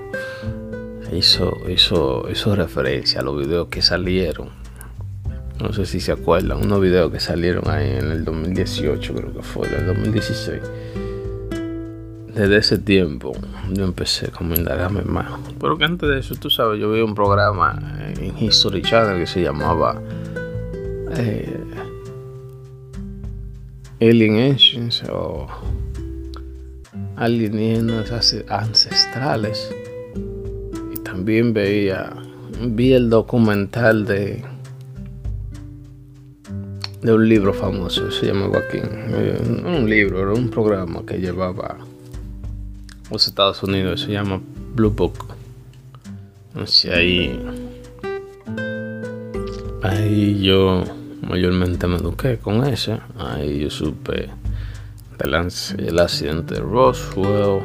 hizo, 1.12 1.58
hizo, 1.70 2.28
hizo 2.32 2.56
referencia 2.56 3.22
a 3.22 3.24
los 3.24 3.38
videos 3.38 3.68
que 3.68 3.82
salieron. 3.82 4.50
No 5.62 5.72
sé 5.74 5.86
si 5.86 6.00
se 6.00 6.12
acuerdan, 6.12 6.64
unos 6.64 6.82
videos 6.82 7.12
que 7.12 7.20
salieron 7.20 7.70
ahí 7.70 7.92
en 7.92 8.12
el 8.12 8.26
2018, 8.26 9.14
creo 9.14 9.34
que 9.34 9.42
fue, 9.42 9.68
en 9.68 9.74
el 9.76 9.86
2016. 9.88 10.62
Desde 12.36 12.58
ese 12.58 12.78
tiempo 12.78 13.32
yo 13.72 13.86
empecé 13.86 14.30
como 14.30 14.56
indagarme 14.56 15.04
más. 15.04 15.40
Pero 15.58 15.78
que 15.78 15.86
antes 15.86 16.10
de 16.10 16.20
eso, 16.20 16.36
tú 16.36 16.50
sabes, 16.50 16.82
yo 16.82 16.92
vi 16.92 17.00
un 17.00 17.16
programa 17.16 17.80
en 18.20 18.38
History 18.38 18.82
Channel 18.82 19.18
que 19.20 19.26
se 19.26 19.42
llamaba 19.42 20.02
eh, 21.16 21.58
Alien 24.02 24.36
Engines 24.36 25.02
o 25.10 25.48
alienígenas 27.16 28.12
ancestrales. 28.50 29.74
Y 30.94 31.00
también 31.00 31.54
veía, 31.54 32.12
vi 32.68 32.92
el 32.92 33.10
documental 33.10 34.06
de, 34.06 34.44
de 37.02 37.14
un 37.14 37.30
libro 37.30 37.54
famoso, 37.54 38.12
se 38.12 38.26
llama 38.26 38.48
Joaquín. 38.48 39.64
No 39.64 39.78
un 39.78 39.90
libro, 39.90 40.22
era 40.22 40.34
un 40.34 40.50
programa 40.50 41.02
que 41.06 41.18
llevaba 41.18 41.78
los 43.12 43.28
Estados 43.28 43.62
Unidos, 43.64 44.02
se 44.02 44.12
llama 44.12 44.42
Blue 44.74 44.92
Book. 44.92 45.14
Entonces 46.50 46.92
ahí, 46.92 47.40
ahí 49.84 50.42
yo 50.42 50.84
mayormente 51.22 51.88
me 51.88 51.98
eduqué 51.98 52.38
con 52.38 52.66
ese. 52.66 53.00
Ahí 53.18 53.60
yo 53.60 53.70
supe 53.70 54.30
el 55.20 56.00
accidente 56.00 56.56
de 56.56 56.62
Roswell, 56.62 57.62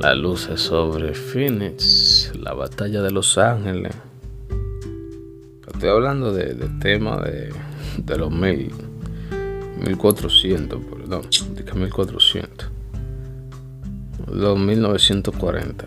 las 0.00 0.16
luces 0.16 0.60
sobre 0.60 1.14
Phoenix, 1.14 2.32
la 2.38 2.54
batalla 2.54 3.02
de 3.02 3.10
Los 3.10 3.38
Ángeles. 3.38 3.94
Estoy 5.72 5.88
hablando 5.88 6.32
de, 6.32 6.54
tema 6.80 7.20
de, 7.22 7.52
de, 7.98 8.18
los 8.18 8.30
mil, 8.30 8.70
1400, 9.84 10.80
perdón, 10.84 11.22
de 11.54 11.72
1400, 11.72 12.70
los 14.26 14.58
1940. 14.58 15.86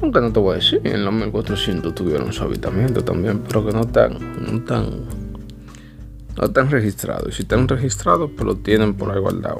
Aunque 0.00 0.20
no 0.20 0.32
te 0.32 0.38
voy 0.38 0.52
a 0.52 0.56
decir, 0.56 0.80
en 0.84 1.04
los 1.04 1.12
1400 1.12 1.94
tuvieron 1.94 2.32
su 2.32 2.44
habitamiento 2.44 3.02
también, 3.02 3.40
pero 3.46 3.66
que 3.66 3.72
no 3.72 3.84
tan, 3.86 4.12
no 4.44 4.62
tan 4.62 5.18
no 6.38 6.46
están 6.46 6.70
registrados. 6.70 7.28
Y 7.28 7.32
si 7.32 7.42
están 7.42 7.66
registrados, 7.66 8.30
pues 8.36 8.46
lo 8.46 8.56
tienen 8.56 8.94
por 8.94 9.10
ahí 9.10 9.20
guardado. 9.20 9.58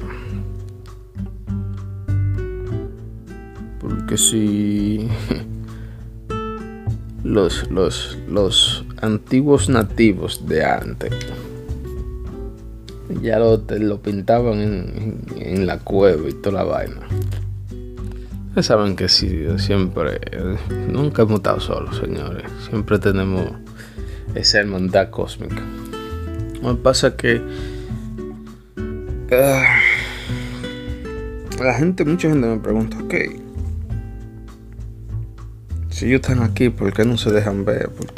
Porque 3.81 4.17
si 4.17 5.09
los, 7.25 7.69
los, 7.71 8.17
los 8.29 8.85
antiguos 9.03 9.69
nativos 9.69 10.47
de 10.47 10.65
antes 10.65 11.13
ya 13.23 13.39
lo, 13.39 13.63
lo 13.69 14.03
pintaban 14.03 14.61
en, 14.61 15.21
en, 15.37 15.67
la 15.67 15.79
cueva 15.79 16.29
y 16.29 16.33
toda 16.33 16.65
la 16.65 16.65
vaina. 16.65 17.01
Ustedes 18.49 18.67
saben 18.67 18.97
que 18.97 19.09
sí, 19.09 19.47
siempre, 19.59 20.21
nunca 20.91 21.23
hemos 21.23 21.37
estado 21.37 21.61
solos, 21.61 21.97
señores. 21.97 22.45
Siempre 22.69 22.99
tenemos 22.99 23.53
esa 24.35 24.61
hermandad 24.61 25.11
cósmica. 25.11 25.63
Me 26.63 26.75
pasa 26.75 27.17
que 27.17 27.41
ah, 29.33 29.81
la 31.63 31.75
gente, 31.75 32.05
mucha 32.05 32.29
gente 32.29 32.47
me 32.47 32.59
pregunta, 32.59 32.99
ok, 32.99 33.15
si 35.91 36.07
ellos 36.07 36.21
están 36.21 36.43
aquí, 36.43 36.69
¿por 36.69 36.93
qué 36.93 37.05
no 37.05 37.17
se 37.17 37.33
dejan 37.33 37.65
ver? 37.65 37.89
¿Por 37.91 38.13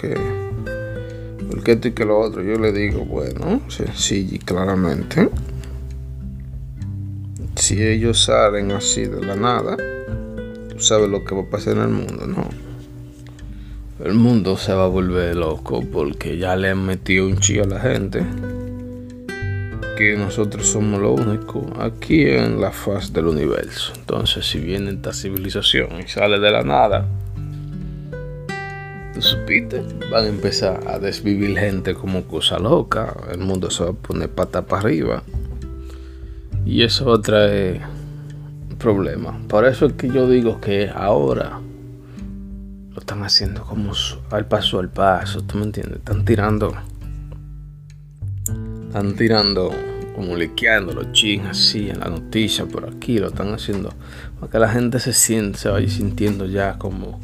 qué, 1.60 1.60
¿Por 1.60 1.64
qué 1.64 1.72
esto 1.72 1.88
y 1.88 1.92
que 1.92 2.04
lo 2.04 2.18
otro? 2.18 2.42
Yo 2.42 2.58
le 2.58 2.72
digo, 2.72 3.04
bueno, 3.04 3.60
sencillo 3.68 4.36
y 4.36 4.38
claramente. 4.38 5.28
Si 7.56 7.82
ellos 7.82 8.24
salen 8.24 8.72
así 8.72 9.04
de 9.04 9.24
la 9.24 9.36
nada, 9.36 9.76
tú 10.70 10.80
sabes 10.80 11.08
lo 11.08 11.24
que 11.24 11.34
va 11.34 11.42
a 11.42 11.46
pasar 11.46 11.76
en 11.76 11.82
el 11.82 11.88
mundo, 11.88 12.26
¿no? 12.26 12.48
el 14.04 14.14
mundo 14.14 14.56
se 14.56 14.72
va 14.72 14.84
a 14.84 14.88
volver 14.88 15.36
loco 15.36 15.82
porque 15.92 16.38
ya 16.38 16.56
le 16.56 16.70
han 16.70 16.86
metido 16.86 17.26
un 17.26 17.38
chillo 17.38 17.64
a 17.64 17.66
la 17.66 17.80
gente 17.80 18.24
que 19.98 20.16
nosotros 20.16 20.66
somos 20.66 20.98
lo 20.98 21.12
único 21.12 21.70
aquí 21.78 22.22
en 22.22 22.58
la 22.58 22.72
faz 22.72 23.12
del 23.12 23.26
universo. 23.26 23.92
Entonces, 23.98 24.46
si 24.46 24.58
viene 24.58 24.92
esta 24.92 25.12
civilización 25.12 26.00
y 26.00 26.08
sale 26.08 26.38
de 26.38 26.50
la 26.50 26.62
nada, 26.62 27.06
van 30.10 30.24
a 30.24 30.28
empezar 30.28 30.80
a 30.86 30.98
desvivir 30.98 31.56
gente 31.58 31.94
como 31.94 32.24
cosa 32.24 32.58
loca. 32.58 33.14
El 33.32 33.38
mundo 33.38 33.70
se 33.70 33.84
va 33.84 33.90
a 33.90 33.94
poner 33.94 34.30
pata 34.30 34.66
para 34.66 34.82
arriba. 34.82 35.22
Y 36.64 36.82
eso 36.82 37.20
trae 37.20 37.80
problema. 38.80 39.38
Por 39.46 39.66
eso 39.66 39.86
es 39.86 39.92
que 39.92 40.08
yo 40.08 40.28
digo 40.28 40.60
que 40.60 40.88
ahora 40.88 41.60
lo 42.90 42.98
están 42.98 43.22
haciendo 43.22 43.62
como 43.62 43.92
al 44.30 44.46
paso 44.46 44.80
al 44.80 44.88
paso, 44.88 45.42
¿tú 45.42 45.58
me 45.58 45.64
entiendes? 45.64 45.98
Están 45.98 46.24
tirando, 46.24 46.72
están 48.88 49.14
tirando, 49.14 49.70
como 50.16 50.34
liqueando 50.34 50.92
los 50.92 51.12
ching 51.12 51.46
así 51.46 51.90
en 51.90 52.00
la 52.00 52.08
noticia 52.08 52.66
por 52.66 52.88
aquí, 52.88 53.18
lo 53.18 53.28
están 53.28 53.54
haciendo 53.54 53.90
para 54.40 54.50
que 54.50 54.58
la 54.58 54.68
gente 54.68 54.98
se 54.98 55.12
siente, 55.12 55.58
se 55.58 55.68
vaya 55.68 55.88
sintiendo 55.88 56.46
ya 56.46 56.78
como 56.78 57.20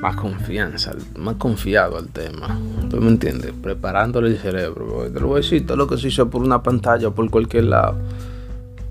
más 0.00 0.16
confianza, 0.16 0.94
más 1.16 1.36
confiado 1.36 1.98
al 1.98 2.08
tema. 2.08 2.58
¿Tú 2.88 3.00
me 3.00 3.08
entiendes? 3.08 3.52
Preparándole 3.62 4.30
el 4.30 4.38
cerebro. 4.38 5.10
Te 5.12 5.20
lo 5.20 5.28
voy 5.28 5.40
a 5.40 5.42
decir, 5.42 5.66
todo 5.66 5.76
lo 5.76 5.86
que 5.86 5.98
se 5.98 6.08
hizo 6.08 6.28
por 6.30 6.42
una 6.42 6.62
pantalla 6.62 7.08
o 7.08 7.14
por 7.14 7.28
cualquier 7.30 7.64
lado. 7.64 7.96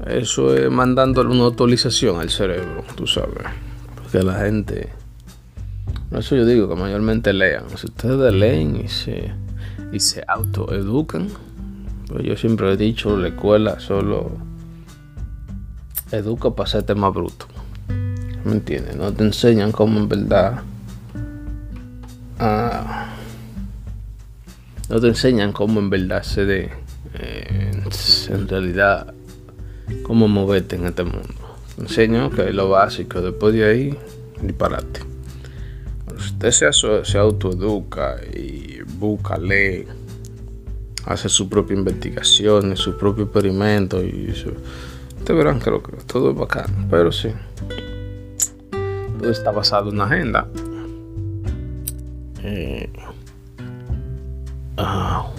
Eso 0.05 0.55
es 0.55 0.69
mandándole 0.69 1.29
una 1.29 1.47
actualización 1.47 2.19
al 2.19 2.29
cerebro, 2.29 2.83
tú 2.95 3.07
sabes. 3.07 3.45
Porque 3.95 4.23
la 4.23 4.35
gente 4.35 4.89
eso 6.11 6.37
yo 6.37 6.45
digo 6.45 6.69
que 6.69 6.75
mayormente 6.75 7.33
lean. 7.33 7.65
Si 7.75 7.87
ustedes 7.87 8.33
leen 8.33 8.77
y 8.77 8.87
se, 8.87 9.31
y 9.91 9.99
se 9.99 10.23
autoeducan, 10.27 11.27
pues 12.07 12.23
yo 12.23 12.37
siempre 12.37 12.71
he 12.71 12.77
dicho, 12.77 13.17
la 13.17 13.27
escuela 13.27 13.79
solo 13.79 14.31
educa 16.11 16.51
para 16.51 16.67
hacerte 16.67 16.95
más 16.95 17.13
bruto. 17.13 17.47
¿Me 18.45 18.53
entiendes? 18.53 18.95
No 18.95 19.11
te 19.11 19.23
enseñan 19.23 19.71
cómo 19.71 19.99
en 19.99 20.07
verdad... 20.07 20.63
no 24.89 25.00
te 25.02 25.08
enseñan 25.08 25.54
cómo 25.54 25.80
en 25.80 25.89
verdad 25.89 26.23
se 26.23 26.45
de... 26.45 26.71
Eh, 27.13 27.84
en 28.30 28.47
realidad, 28.47 29.13
cómo 30.04 30.28
moverte 30.28 30.76
en 30.76 30.86
este 30.86 31.04
mundo. 31.04 31.34
Te 31.76 31.82
enseñan 31.84 32.30
que 32.32 32.50
es 32.50 32.56
lo 32.56 32.69
básico. 32.69 33.21
Después 33.21 33.54
de 33.54 33.65
ahí, 33.65 33.97
disparate 34.41 35.17
usted 36.17 36.52
se, 36.52 37.04
se 37.04 37.17
autoeduca 37.17 38.17
y 38.34 38.82
busca, 38.97 39.38
lee, 39.38 39.86
hace 41.06 41.30
su 41.30 41.47
propia 41.47 41.78
investigación, 41.78 42.76
su 42.76 42.97
propio 42.97 43.26
experimento 43.26 44.04
y 44.04 44.32
eso, 44.32 44.52
ustedes 45.17 45.38
verán 45.38 45.60
que, 45.60 45.71
todo 46.06 46.32
es 46.32 46.38
bacano, 46.38 46.88
pero 46.89 47.12
sí, 47.12 47.30
todo 49.19 49.32
está 49.32 49.52
basado 49.52 49.89
en 49.89 49.95
una 49.95 50.06
agenda. 50.06 50.47
Eh, 52.49 52.89
ah, 54.77 55.29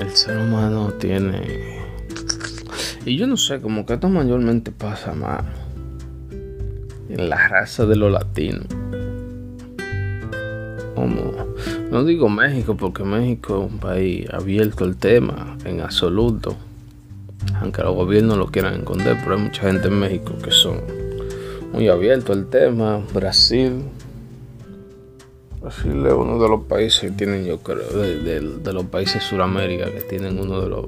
el 0.00 0.10
ser 0.12 0.38
humano 0.38 0.94
tiene... 0.98 1.78
Y 3.04 3.18
yo 3.18 3.26
no 3.26 3.36
sé, 3.36 3.60
como 3.60 3.84
que 3.84 3.94
esto 3.94 4.08
mayormente 4.08 4.72
pasa 4.72 5.12
más 5.12 5.44
en 7.10 7.28
la 7.28 7.48
raza 7.48 7.84
de 7.84 7.96
los 7.96 8.10
latinos. 8.10 8.64
Como, 10.94 11.34
no 11.90 12.04
digo 12.04 12.30
México 12.30 12.78
porque 12.78 13.04
México 13.04 13.66
es 13.66 13.72
un 13.72 13.78
país 13.78 14.26
abierto 14.32 14.84
al 14.84 14.96
tema 14.96 15.58
en 15.66 15.82
absoluto. 15.82 16.56
Aunque 17.60 17.82
los 17.82 17.94
gobiernos 17.94 18.38
lo 18.38 18.46
quieran 18.46 18.76
esconder, 18.76 19.18
pero 19.22 19.36
hay 19.36 19.42
mucha 19.42 19.62
gente 19.70 19.88
en 19.88 20.00
México 20.00 20.32
que 20.42 20.50
son 20.50 20.80
muy 21.74 21.88
abiertos 21.88 22.34
al 22.34 22.46
tema. 22.46 23.02
Brasil. 23.12 23.82
Brasil 25.60 26.06
es 26.06 26.12
uno 26.14 26.42
de 26.42 26.48
los 26.48 26.62
países 26.62 27.00
que 27.00 27.10
tienen, 27.10 27.44
yo 27.44 27.58
creo, 27.58 27.86
de, 27.86 28.72
los 28.72 28.84
países 28.84 29.16
de 29.16 29.20
Sudamérica 29.20 29.90
que 29.90 30.00
tienen 30.00 30.38
uno 30.38 30.60
de 30.60 30.68
los. 30.68 30.86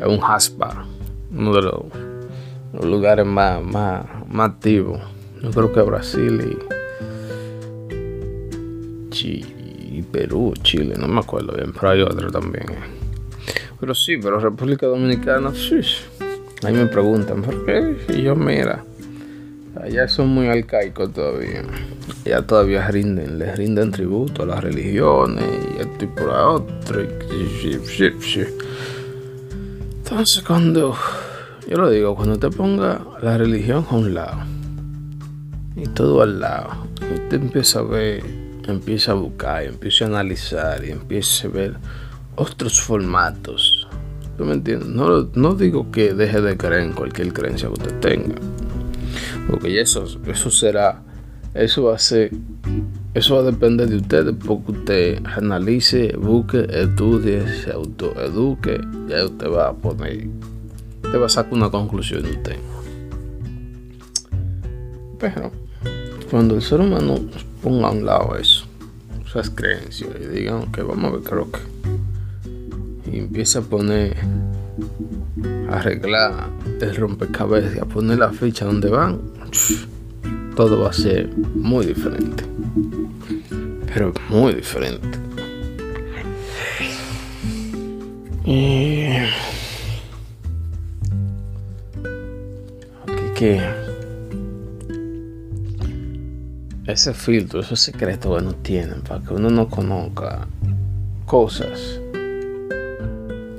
Es 0.00 0.06
un 0.06 0.18
haspa. 0.22 0.84
Uno 1.30 1.54
de 1.54 1.62
los 1.62 2.84
lugares 2.84 3.24
más, 3.24 3.62
más, 3.62 4.04
más 4.28 4.50
activos. 4.50 5.00
Yo 5.40 5.50
creo 5.50 5.72
que 5.72 5.80
Brasil 5.82 6.58
y, 9.14 9.98
y 9.98 10.02
Perú, 10.02 10.54
Chile, 10.62 10.94
no 10.98 11.06
me 11.06 11.20
acuerdo 11.20 11.54
bien, 11.54 11.72
pero 11.72 11.90
hay 11.90 12.02
otro 12.02 12.32
también. 12.32 12.66
Pero 13.78 13.94
sí, 13.94 14.16
pero 14.16 14.40
República 14.40 14.86
Dominicana, 14.86 15.52
sí. 15.54 15.80
Ahí 16.64 16.74
me 16.74 16.86
preguntan, 16.86 17.42
¿por 17.42 17.64
qué? 17.64 17.96
Y 18.08 18.22
yo, 18.22 18.34
mira, 18.34 18.84
allá 19.80 20.08
son 20.08 20.28
muy 20.28 20.48
arcaicos 20.48 21.12
todavía. 21.12 21.62
Ya 22.24 22.42
todavía 22.42 22.86
rinden, 22.88 23.38
les 23.38 23.56
rinden 23.56 23.90
tributo 23.90 24.42
a 24.42 24.46
las 24.46 24.62
religiones 24.62 25.44
y 25.44 25.80
esto 25.80 26.04
y 26.04 26.08
por 26.08 26.28
otro. 26.28 27.02
Entonces 29.98 30.42
cuando, 30.42 30.94
yo 31.68 31.76
lo 31.76 31.90
digo, 31.90 32.14
cuando 32.14 32.38
te 32.38 32.50
ponga 32.50 33.00
la 33.22 33.38
religión 33.38 33.86
a 33.90 33.94
un 33.94 34.14
lado 34.14 34.38
y 35.74 35.86
todo 35.88 36.22
al 36.22 36.40
lado, 36.40 36.70
y 37.00 37.18
te 37.30 37.36
empieza 37.36 37.78
a 37.78 37.82
ver, 37.82 38.22
empieza 38.68 39.12
a 39.12 39.14
buscar, 39.14 39.64
empieza 39.64 40.04
a 40.04 40.08
analizar 40.08 40.84
y 40.84 40.90
empieza 40.90 41.48
a 41.48 41.50
ver 41.50 41.76
otros 42.36 42.80
formatos. 42.80 43.88
¿Tú 44.36 44.44
me 44.44 44.54
entiendes? 44.54 44.88
No, 44.88 45.28
no 45.34 45.54
digo 45.54 45.90
que 45.90 46.14
deje 46.14 46.40
de 46.40 46.56
creer 46.56 46.82
en 46.82 46.92
cualquier 46.92 47.32
creencia 47.32 47.68
que 47.68 47.74
usted 47.74 48.00
tenga. 48.00 48.34
Porque 49.48 49.80
eso, 49.80 50.04
eso 50.26 50.50
será, 50.50 51.02
eso 51.54 51.84
va 51.84 51.94
a 51.94 51.98
ser, 51.98 52.30
eso 53.14 53.34
va 53.34 53.40
a 53.42 53.44
depender 53.44 53.88
de 53.88 53.96
usted, 53.96 54.34
porque 54.46 54.72
usted 54.72 55.22
analice, 55.24 56.16
busque, 56.16 56.66
estudie, 56.70 57.46
se 57.62 57.72
autoeduque, 57.72 58.80
ya 59.08 59.24
usted 59.24 59.50
va 59.50 59.68
a 59.68 59.72
poner, 59.72 60.28
usted 61.02 61.20
va 61.20 61.26
a 61.26 61.28
sacar 61.28 61.54
una 61.54 61.70
conclusión 61.70 62.22
de 62.22 62.30
usted. 62.30 62.56
Pero 65.18 65.50
cuando 66.30 66.56
el 66.56 66.62
ser 66.62 66.80
humano 66.80 67.16
ponga 67.62 67.88
a 67.88 67.90
un 67.90 68.04
lado 68.04 68.36
eso, 68.36 68.66
esas 69.26 69.50
creencias, 69.50 70.10
y 70.20 70.26
digan 70.26 70.72
que 70.72 70.82
vamos 70.82 71.04
a 71.04 71.10
ver, 71.16 71.22
creo 71.22 71.50
que 71.50 71.72
y 73.12 73.18
empieza 73.18 73.58
a 73.58 73.62
poner, 73.62 74.16
arreglar 75.72 76.50
el 76.80 76.96
rompecabezas 76.96 77.84
poner 77.86 78.18
la 78.18 78.30
ficha 78.30 78.64
donde 78.64 78.88
van, 78.88 79.20
todo 80.56 80.82
va 80.82 80.90
a 80.90 80.92
ser 80.92 81.28
muy 81.36 81.86
diferente. 81.86 82.44
Pero 83.86 84.12
muy 84.28 84.54
diferente. 84.54 85.18
Y 88.44 89.06
aquí 93.06 93.30
que 93.36 93.60
ese 96.86 97.14
filtro, 97.14 97.60
esos 97.60 97.80
secretos 97.80 98.38
que 98.38 98.44
no 98.44 98.54
tienen 98.56 99.00
para 99.02 99.22
que 99.22 99.34
uno 99.34 99.48
no 99.48 99.68
conozca 99.68 100.46
cosas 101.24 102.00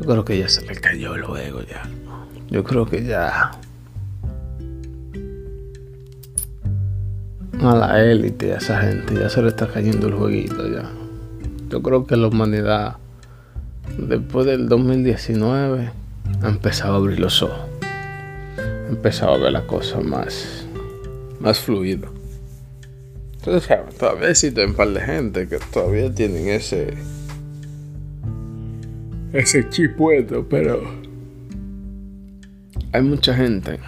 yo 0.04 0.10
creo 0.10 0.26
que 0.26 0.38
ya 0.38 0.50
se 0.50 0.66
le 0.66 0.76
cayó 0.76 1.16
luego 1.16 1.62
ya. 1.62 1.90
Yo 2.50 2.64
creo 2.64 2.86
que 2.86 3.04
ya. 3.04 3.52
A 7.62 7.76
la 7.76 8.04
élite, 8.04 8.54
a 8.54 8.58
esa 8.58 8.82
gente, 8.82 9.16
ya 9.16 9.30
se 9.30 9.42
le 9.42 9.50
está 9.50 9.68
cayendo 9.68 10.08
el 10.08 10.14
jueguito 10.14 10.68
ya. 10.68 10.90
Yo 11.70 11.82
creo 11.82 12.06
que 12.06 12.18
la 12.18 12.28
humanidad, 12.28 12.98
después 13.98 14.46
del 14.46 14.68
2019, 14.68 15.92
ha 16.42 16.50
empezado 16.50 16.94
a 16.94 16.98
abrir 16.98 17.20
los 17.20 17.42
ojos. 17.42 17.62
Ha 18.58 18.90
empezado 18.90 19.34
a 19.34 19.38
ver 19.38 19.52
las 19.54 19.64
cosas 19.64 20.04
más, 20.04 20.66
más 21.40 21.60
fluido. 21.60 22.10
Entonces, 23.36 23.78
todavía 23.98 24.30
existe 24.30 24.66
un 24.66 24.74
par 24.74 24.90
de 24.90 25.02
gente 25.02 25.48
que 25.48 25.60
todavía 25.72 26.14
tienen 26.14 26.48
ese 26.50 26.94
ese 29.34 29.68
chip 29.70 29.96
puesto, 29.98 30.46
pero 30.48 30.84
hay 32.94 33.02
mucha 33.02 33.34
gente 33.34 33.80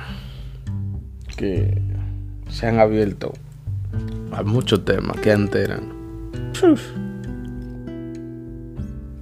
que 1.38 1.80
se 2.50 2.68
han 2.68 2.80
abierto 2.80 3.34
a 4.32 4.42
muchos 4.42 4.84
temas 4.84 5.18
que 5.20 5.32
antes 5.32 5.70
eran 5.70 5.94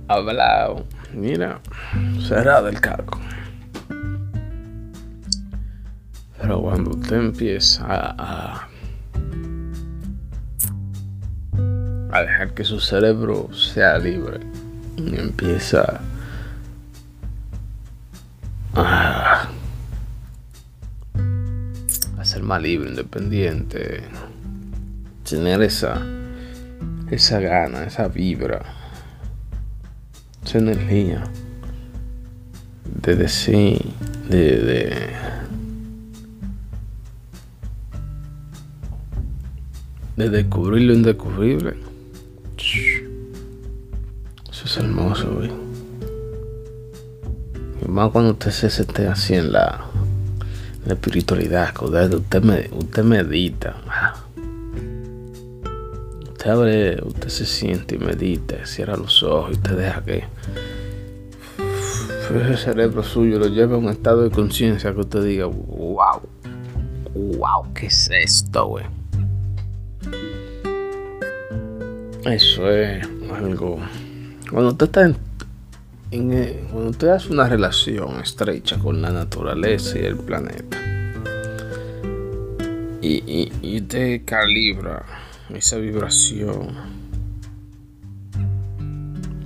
hablado, 0.07 0.85
mira, 1.13 1.59
cerrado 2.25 2.69
el 2.69 2.79
cargo. 2.79 3.19
Pero 6.41 6.61
cuando 6.61 6.91
usted 6.91 7.17
empieza 7.17 7.85
a, 7.85 8.67
a 12.11 12.21
dejar 12.21 12.53
que 12.53 12.63
su 12.63 12.79
cerebro 12.79 13.49
sea 13.53 13.97
libre 13.97 14.39
y 14.97 15.15
empieza 15.15 15.99
a 18.75 19.47
ser 22.33 22.41
más 22.41 22.61
libre, 22.63 22.89
independiente, 22.89 24.01
tener 25.29 25.61
esa, 25.61 26.01
esa 27.11 27.39
gana, 27.39 27.83
esa 27.83 28.07
vibra, 28.07 28.63
esa 30.43 30.57
energía 30.57 31.23
de 33.01 33.15
decir, 33.15 33.81
de, 34.29 34.57
de, 34.57 35.09
de 40.15 40.29
descubrir 40.29 40.87
lo 40.87 40.93
indescubrible. 40.95 41.75
Eso 44.49 44.65
es 44.65 44.77
hermoso, 44.77 45.35
güey 45.35 45.63
más 47.93 48.09
cuando 48.11 48.31
usted 48.31 48.49
se 48.49 48.67
esté 48.67 49.07
así 49.07 49.35
en 49.35 49.51
la, 49.51 49.85
la 50.85 50.93
espiritualidad, 50.93 51.73
usted, 51.81 52.13
usted, 52.13 53.03
medita. 53.03 53.75
Usted 56.31 56.49
abre, 56.49 57.01
usted 57.03 57.29
se 57.29 57.45
siente 57.45 57.95
y 57.95 57.99
medita, 57.99 58.65
cierra 58.65 58.97
los 58.97 59.23
ojos 59.23 59.51
y 59.51 59.53
usted 59.53 59.77
deja 59.77 60.03
que 60.03 60.23
ese 62.41 62.57
cerebro 62.57 63.03
suyo 63.03 63.37
lo 63.37 63.47
lleve 63.47 63.75
a 63.75 63.77
un 63.77 63.89
estado 63.89 64.23
de 64.23 64.31
conciencia 64.31 64.93
que 64.93 65.01
usted 65.01 65.23
diga, 65.23 65.45
wow, 65.45 66.21
wow, 67.13 67.73
¿qué 67.73 67.87
es 67.87 68.09
esto, 68.11 68.67
güey? 68.67 68.85
Eso 72.25 72.69
es 72.71 73.05
algo. 73.33 73.77
Cuando 74.49 74.69
usted 74.71 74.85
está 74.85 75.05
en 75.05 75.17
eh, 76.15 76.63
cuando 76.71 76.91
usted 76.91 77.07
hace 77.07 77.31
una 77.31 77.49
relación 77.49 78.19
estrecha 78.19 78.77
con 78.77 79.01
la 79.01 79.09
naturaleza 79.09 79.97
y 79.97 80.05
el 80.05 80.15
planeta 80.15 80.79
y, 83.01 83.51
y, 83.61 83.81
te 83.81 84.23
calibra 84.23 85.03
esa 85.49 85.77
vibración 85.77 86.69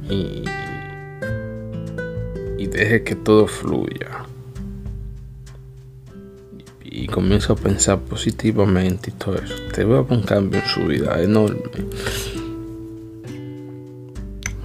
y, 0.09 0.43
y 2.57 2.67
deje 2.67 3.01
que 3.03 3.15
todo 3.15 3.47
fluya 3.47 4.25
y 6.83 7.07
comienza 7.07 7.53
a 7.53 7.55
pensar 7.55 7.99
positivamente 7.99 9.11
y 9.11 9.13
todo 9.13 9.35
eso, 9.35 9.55
te 9.73 9.85
va 9.85 9.99
a 9.99 10.01
un 10.01 10.23
cambio 10.23 10.59
en 10.59 10.65
su 10.67 10.85
vida 10.85 11.21
enorme. 11.21 11.61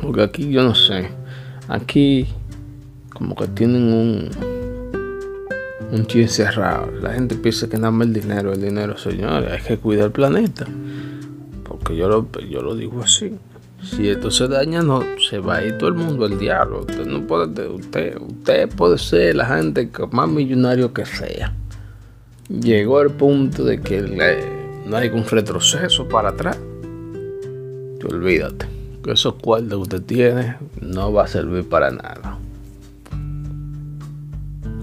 Porque 0.01 0.23
aquí 0.23 0.51
yo 0.51 0.65
no 0.65 0.75
sé 0.75 1.22
Aquí 1.69 2.27
como 3.11 3.35
que 3.35 3.47
tienen 3.49 3.93
un 3.93 4.31
un 5.93 6.07
chiste 6.07 6.45
cerrado. 6.45 6.91
La 7.01 7.13
gente 7.13 7.37
piensa 7.37 7.69
que 7.69 7.77
nada 7.77 7.91
más 7.91 8.09
el 8.09 8.15
dinero, 8.15 8.53
el 8.53 8.63
dinero, 8.63 8.97
señores, 8.97 9.53
hay 9.53 9.61
que 9.61 9.77
cuidar 9.77 10.07
el 10.07 10.13
planeta. 10.13 10.67
Porque 11.65 11.95
yo 11.95 12.09
lo, 12.09 12.29
yo 12.51 12.63
lo 12.63 12.75
digo 12.75 13.03
así. 13.03 13.35
Si 13.83 14.09
esto 14.09 14.31
se 14.31 14.49
daña, 14.49 14.81
no 14.81 15.03
se 15.29 15.39
va 15.39 15.57
a 15.57 15.65
ir 15.65 15.77
todo 15.77 15.89
el 15.89 15.97
mundo 15.97 16.25
al 16.25 16.39
diablo. 16.39 16.81
Usted 16.81 17.05
no 17.05 17.27
puede, 17.27 17.69
usted, 17.69 18.17
usted 18.17 18.69
puede 18.71 18.97
ser 18.97 19.37
la 19.37 19.47
gente 19.47 19.91
más 20.13 20.29
millonario 20.29 20.93
que 20.93 21.05
sea. 21.05 21.53
Llegó 22.49 23.03
el 23.03 23.11
punto 23.11 23.65
de 23.65 23.81
que 23.81 24.01
no 24.87 24.97
hay 24.97 25.09
un 25.09 25.27
retroceso 25.27 26.09
para 26.09 26.31
atrás. 26.31 26.59
olvídate 28.09 28.72
esos 29.07 29.35
cuartos 29.35 29.71
que 29.71 29.77
usted 29.77 30.03
tiene 30.03 30.57
no 30.81 31.13
va 31.13 31.25
a 31.25 31.29
servir 31.29 31.69
para 31.69 31.91
nada. 31.91 32.39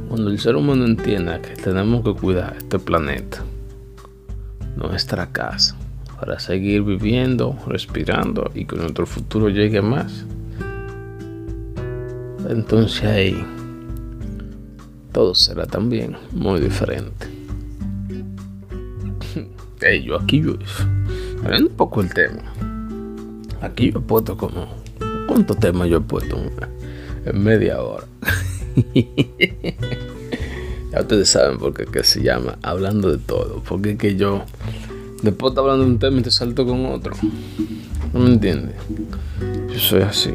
Cuando 0.10 0.32
el 0.32 0.40
ser 0.40 0.56
humano 0.56 0.86
entienda 0.86 1.42
que 1.42 1.56
tenemos 1.56 2.04
que 2.04 2.14
cuidar 2.14 2.56
este 2.58 2.80
planeta, 2.80 3.44
nuestra 4.76 5.28
casa, 5.28 5.76
para 6.20 6.40
seguir 6.40 6.82
viviendo, 6.84 7.58
respirando 7.68 8.52
y 8.54 8.66
que 8.66 8.76
nuestro 8.76 9.06
futuro 9.06 9.50
llegue 9.50 9.82
más, 9.82 10.26
entonces 12.50 13.04
ahí 13.04 13.46
todo 15.12 15.36
será 15.36 15.66
también 15.66 16.18
muy 16.32 16.60
diferente. 16.60 17.28
Hey, 19.82 20.04
yo 20.04 20.18
aquí 20.18 20.42
yo, 20.42 20.56
un 21.58 21.70
poco 21.70 22.02
el 22.02 22.14
tema. 22.14 22.42
Aquí 23.62 23.91
yo 23.91 24.00
he 24.00 24.02
puesto 24.02 24.38
como. 24.38 24.67
¿Cuántos 25.28 25.58
temas 25.60 25.89
yo 25.89 25.98
he 25.98 26.02
puesto 26.02 26.38
en 27.26 27.43
media 27.43 27.82
hora? 27.82 28.06
ya 30.91 31.02
ustedes 31.02 31.30
saben 31.30 31.58
por 31.60 31.74
qué 31.74 32.04
se 32.04 32.24
llama 32.24 32.58
hablando 32.63 33.12
de 33.12 33.17
todo. 33.17 33.62
Porque 33.67 33.91
es 33.91 33.98
que 33.98 34.15
yo 34.15 34.43
después 35.22 35.54
de 35.54 35.62
hablando 35.62 35.86
de 35.86 35.91
un 35.91 36.00
tema 36.00 36.19
y 36.19 36.24
te 36.24 36.32
salto 36.32 36.65
con 36.65 36.86
otro. 36.88 37.13
¿No 38.13 38.19
me 38.19 38.30
entiendes? 38.32 38.76
Yo 39.72 39.80
soy 39.80 40.02
así. 40.02 40.34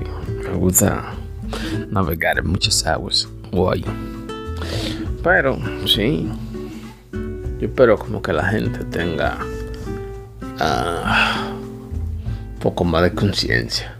Me 0.48 0.56
gusta 0.56 1.14
navegar 1.90 2.38
en 2.38 2.48
muchas 2.48 2.86
aguas. 2.86 3.28
Guay. 3.50 3.84
Pero, 5.22 5.58
sí. 5.86 6.28
Yo 7.58 7.66
espero 7.66 7.98
como 7.98 8.22
que 8.22 8.32
la 8.32 8.44
gente 8.44 8.84
tenga 8.84 9.38
un 10.60 11.53
poco 12.64 12.82
más 12.84 13.02
de 13.02 13.12
conciencia. 13.12 13.94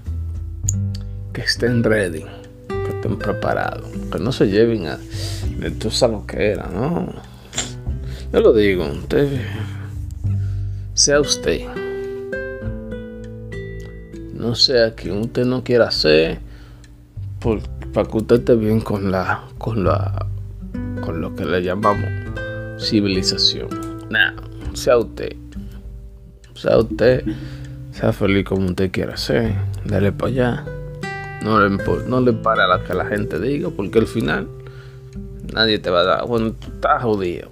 Que 1.34 1.42
estén 1.42 1.84
ready. 1.84 2.24
Que 2.66 2.96
estén 2.96 3.18
preparados. 3.18 3.86
Que 4.10 4.18
no 4.18 4.32
se 4.32 4.46
lleven 4.46 4.86
a... 4.86 4.96
De 4.96 5.90
sabes 5.90 6.16
lo 6.16 6.26
que 6.26 6.52
era, 6.52 6.70
¿no? 6.72 7.12
Yo 8.32 8.40
lo 8.40 8.54
digo. 8.54 8.86
Usted... 8.86 9.38
Sea 10.94 11.20
usted. 11.20 11.66
No 14.32 14.54
sea 14.54 14.94
que 14.94 15.12
usted 15.12 15.44
no 15.44 15.62
quiera 15.62 15.90
ser. 15.90 16.38
para 17.92 18.08
que 18.08 18.16
usted 18.16 18.36
esté 18.36 18.56
bien 18.56 18.80
con 18.80 19.10
la... 19.10 19.44
Con 19.58 19.84
la 19.84 20.26
con 21.02 21.20
lo 21.20 21.34
que 21.36 21.44
le 21.44 21.62
llamamos 21.62 22.08
civilización. 22.78 23.68
Nah, 24.08 24.32
sea 24.72 24.96
usted. 24.96 25.36
Sea 26.54 26.78
usted. 26.78 27.24
Sea 27.94 28.12
feliz 28.12 28.44
como 28.44 28.66
usted 28.66 28.90
quiera 28.90 29.16
ser. 29.16 29.54
Dale 29.84 30.10
para 30.10 30.32
allá. 30.32 30.64
No 31.44 31.60
le, 31.60 31.78
no 32.08 32.20
le 32.20 32.32
para 32.32 32.74
a 32.74 32.82
que 32.82 32.92
la 32.92 33.06
gente 33.06 33.38
diga, 33.38 33.70
porque 33.70 34.00
al 34.00 34.08
final 34.08 34.48
nadie 35.52 35.78
te 35.78 35.90
va 35.90 36.00
a 36.00 36.04
dar. 36.04 36.24
Cuando 36.24 36.54
tú 36.54 36.72
estás 36.74 37.04
jodido, 37.04 37.50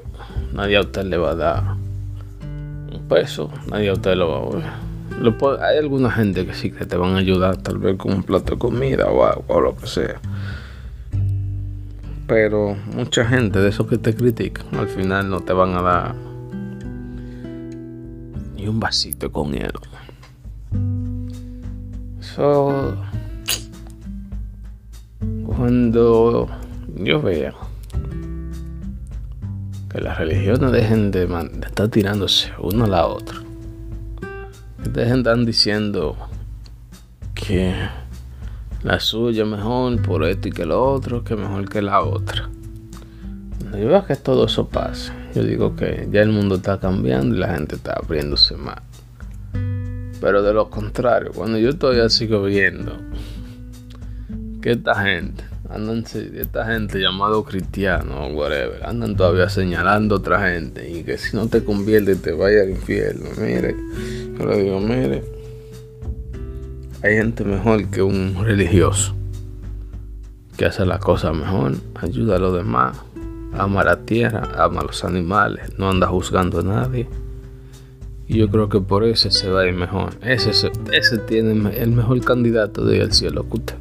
nadie 0.53 0.79
a 0.79 0.81
usted 0.81 1.05
le 1.05 1.17
va 1.17 1.31
a 1.31 1.35
dar 1.37 1.63
un 2.93 3.07
peso. 3.09 3.53
Nadie 3.71 3.91
a 3.91 3.93
usted 3.93 4.17
lo 4.17 4.31
va 4.31 4.39
a 4.39 4.63
ver. 5.21 5.61
hay 5.63 5.79
alguna 5.79 6.11
gente 6.11 6.45
que 6.45 6.55
sí 6.55 6.73
que 6.73 6.87
te 6.87 6.97
van 6.97 7.15
a 7.15 7.19
ayudar, 7.19 7.59
tal 7.59 7.79
vez 7.79 7.97
con 7.97 8.13
un 8.13 8.25
plato 8.25 8.55
de 8.55 8.59
comida 8.59 9.07
o 9.11 9.25
algo, 9.25 9.45
o 9.47 9.61
lo 9.61 9.77
que 9.77 9.87
sea. 9.87 10.21
Pero 12.27 12.77
mucha 12.97 13.25
gente 13.27 13.61
de 13.61 13.69
esos 13.69 13.87
que 13.87 13.97
te 13.97 14.13
critican, 14.13 14.67
al 14.75 14.89
final 14.89 15.31
no 15.31 15.39
te 15.39 15.53
van 15.53 15.77
a 15.77 15.83
dar 15.83 16.15
ni 18.57 18.67
un 18.67 18.81
vasito 18.81 19.31
con 19.31 19.53
hielo. 19.53 19.92
So, 22.35 22.97
cuando 25.45 26.49
yo 26.95 27.21
vea 27.21 27.53
que 29.91 30.01
las 30.01 30.17
religiones 30.17 30.73
dejen 30.73 31.11
de, 31.11 31.25
estar 31.67 31.89
tirándose 31.89 32.51
una 32.59 32.87
a 32.87 32.89
la 32.89 33.07
otra, 33.07 33.39
que 34.83 34.89
dejen 34.89 35.23
de 35.23 35.31
estar 35.31 35.45
diciendo 35.45 36.17
que 37.35 37.75
la 38.83 38.99
suya 38.99 39.45
mejor 39.45 40.01
por 40.01 40.25
esto 40.25 40.49
y 40.49 40.53
que 40.53 40.65
lo 40.65 40.83
otro, 40.83 41.25
que 41.25 41.37
mejor 41.37 41.69
que 41.69 41.83
la 41.83 42.01
otra. 42.01 42.49
Yo 43.73 43.89
veo 43.89 44.07
que 44.07 44.17
todo 44.17 44.47
eso 44.47 44.69
pasa, 44.71 45.15
yo 45.35 45.45
digo 45.45 45.77
que 45.77 46.09
ya 46.11 46.23
el 46.23 46.31
mundo 46.31 46.55
está 46.55 46.81
cambiando 46.81 47.37
y 47.37 47.41
la 47.41 47.55
gente 47.55 47.77
está 47.77 47.93
abriéndose 47.93 48.57
más. 48.57 48.92
Pero 50.23 50.41
de 50.45 50.55
lo 50.55 50.71
contrario, 50.71 51.33
cuando 51.35 51.59
yo 51.59 51.71
estoy 51.71 51.99
así 51.99 52.27
viendo 52.27 52.97
que 54.63 54.71
esta 54.71 54.95
gente, 54.95 55.43
andan, 55.69 56.05
esta 56.15 56.65
gente 56.65 57.01
llamado 57.01 57.43
cristiano 57.43 58.29
o 58.29 58.33
whatever, 58.33 58.87
andan 58.87 59.17
todavía 59.17 59.49
señalando 59.49 60.15
a 60.15 60.19
otra 60.19 60.49
gente 60.49 60.89
y 60.89 61.03
que 61.03 61.19
si 61.19 61.37
no 61.37 61.49
te 61.49 61.65
convierte 61.65 62.15
te 62.15 62.31
vaya 62.31 62.63
al 62.63 62.71
infierno. 62.71 63.31
Mire, 63.37 63.75
yo 64.39 64.47
le 64.47 64.63
digo, 64.63 64.79
mire, 64.79 65.25
hay 67.03 67.17
gente 67.17 67.43
mejor 67.43 67.85
que 67.91 68.01
un 68.01 68.45
religioso 68.45 69.17
que 70.57 70.67
hace 70.67 70.87
las 70.87 71.01
cosas 71.01 71.35
mejor, 71.35 71.73
ayuda 71.97 72.37
a 72.37 72.39
los 72.39 72.55
demás, 72.55 72.97
ama 73.55 73.83
la 73.83 73.97
tierra, 73.97 74.53
ama 74.57 74.83
a 74.83 74.85
los 74.85 75.03
animales, 75.03 75.77
no 75.79 75.91
anda 75.91 76.07
juzgando 76.07 76.61
a 76.61 76.63
nadie. 76.63 77.09
Yo 78.33 78.49
creo 78.51 78.69
que 78.71 78.81
por 78.81 79.05
eso 79.05 79.31
se 79.31 79.51
va 79.51 79.61
a 79.61 79.67
ir 79.67 79.75
mejor. 79.75 80.15
Ese, 80.23 80.51
ese 80.51 81.19
tiene 81.19 81.77
el 81.77 81.91
mejor 81.91 82.25
candidato 82.25 82.85
de 82.85 83.03
al 83.03 83.13
cielo 83.13 83.45
usted. 83.51 83.75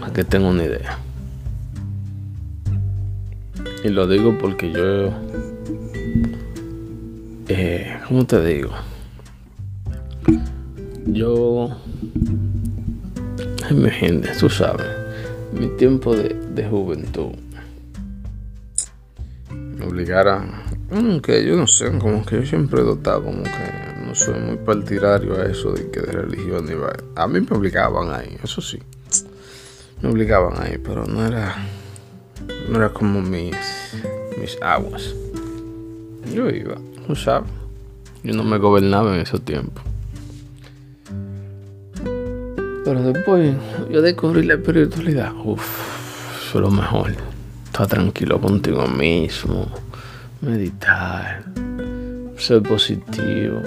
Para 0.00 0.12
que 0.12 0.24
tenga 0.24 0.48
una 0.48 0.64
idea. 0.64 0.98
Y 3.84 3.90
lo 3.90 4.08
digo 4.08 4.36
porque 4.38 4.72
yo. 4.72 5.12
Eh, 7.48 7.96
¿Cómo 8.08 8.26
te 8.26 8.44
digo? 8.44 8.70
Yo, 11.06 11.70
imagínate, 13.70 14.30
tú 14.40 14.50
sabes, 14.50 14.86
mi 15.52 15.68
tiempo 15.76 16.16
de, 16.16 16.66
juventud 16.68 17.30
me 19.52 19.86
obligara, 19.86 20.64
que 21.22 21.44
yo 21.44 21.56
no 21.56 21.66
sé, 21.66 21.98
como 21.98 22.24
que 22.24 22.36
yo 22.36 22.46
siempre 22.46 22.80
he 22.80 22.84
dotado, 22.84 23.24
como 23.24 23.42
que 23.42 24.04
no 24.06 24.14
soy 24.14 24.38
muy 24.38 24.56
partidario 24.56 25.34
a 25.34 25.44
eso 25.46 25.72
de 25.72 25.90
que 25.90 26.00
de 26.00 26.12
religión 26.12 26.70
iba. 26.70 26.92
A 27.16 27.26
mí 27.26 27.40
me 27.40 27.56
obligaban 27.56 28.12
ahí, 28.14 28.36
eso 28.42 28.60
sí, 28.60 28.78
me 30.00 30.10
obligaban 30.10 30.54
ahí, 30.62 30.78
pero 30.78 31.04
no 31.04 31.26
era, 31.26 31.56
no 32.68 32.78
era 32.78 32.90
como 32.90 33.20
mis, 33.20 33.56
mis 34.40 34.56
aguas. 34.62 35.14
Yo 36.32 36.48
iba, 36.50 36.76
tú 37.06 37.16
sabes, 37.16 37.50
yo 38.22 38.34
no 38.34 38.44
me 38.44 38.58
gobernaba 38.58 39.14
en 39.14 39.22
ese 39.22 39.38
tiempo. 39.40 39.80
Pero 42.84 43.02
después 43.02 43.56
yo 43.90 44.00
descubrí 44.00 44.44
la 44.44 44.54
espiritualidad. 44.54 45.32
Uf, 45.44 45.60
eso 46.40 46.58
es 46.58 46.62
lo 46.62 46.70
mejor. 46.70 47.12
Estar 47.64 47.88
tranquilo 47.88 48.40
contigo 48.40 48.86
mismo. 48.86 49.66
Meditar. 50.40 51.44
Ser 52.36 52.62
positivo. 52.62 53.60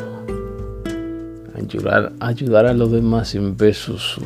Ayudar, 1.56 2.14
ayudar 2.20 2.66
a 2.68 2.74
los 2.74 2.92
demás 2.92 3.30
sin 3.30 3.58
besos, 3.58 4.20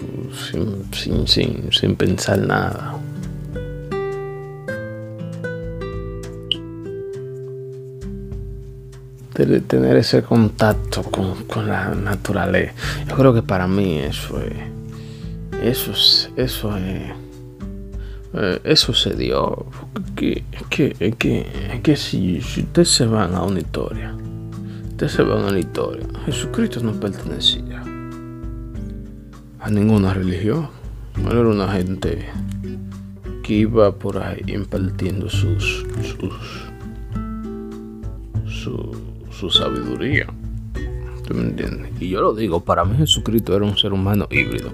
sin, 0.52 0.86
sin, 0.94 1.28
sin, 1.28 1.72
sin 1.72 1.96
pensar 1.96 2.40
nada. 2.40 2.96
tener 9.68 9.98
ese 9.98 10.22
contacto 10.22 11.02
con, 11.02 11.46
con, 11.46 11.68
la 11.68 11.90
naturaleza. 11.90 12.74
Yo 13.10 13.16
creo 13.16 13.34
que 13.34 13.42
para 13.42 13.68
mí 13.68 13.98
eso 13.98 14.40
es 14.40 14.74
eso, 15.64 15.94
eso, 16.36 16.78
eh, 18.34 18.60
eso 18.64 18.94
se 18.94 19.16
dio. 19.16 19.66
Que, 20.16 20.44
que, 20.70 21.16
que, 21.18 21.82
que 21.84 21.96
si, 21.96 22.42
si 22.42 22.62
ustedes 22.62 22.90
se 22.90 23.06
van 23.06 23.36
a 23.36 23.44
una 23.44 23.60
historia, 23.60 24.16
ustedes 24.90 25.12
se 25.12 25.24
van 25.24 25.44
a 25.44 25.48
una 25.50 25.60
historia, 25.60 26.06
Jesucristo 26.26 26.80
no 26.82 26.94
pertenecía 26.94 27.84
a 29.60 29.70
ninguna 29.70 30.14
religión. 30.14 30.70
era 31.30 31.42
una 31.42 31.68
gente 31.72 32.26
que 33.44 33.54
iba 33.54 33.94
por 33.94 34.18
ahí 34.18 34.42
impartiendo 34.48 35.30
sus, 35.30 35.86
sus, 36.02 36.34
su, 38.46 38.96
su 39.32 39.50
sabiduría. 39.50 40.28
¿Tú 41.28 41.34
me 41.34 41.44
entiendes? 41.44 41.92
Y 42.00 42.10
yo 42.10 42.22
lo 42.22 42.34
digo, 42.34 42.62
para 42.62 42.84
mí 42.84 42.98
Jesucristo 42.98 43.56
era 43.56 43.66
un 43.66 43.78
ser 43.78 43.94
humano 43.94 44.28
híbrido 44.30 44.72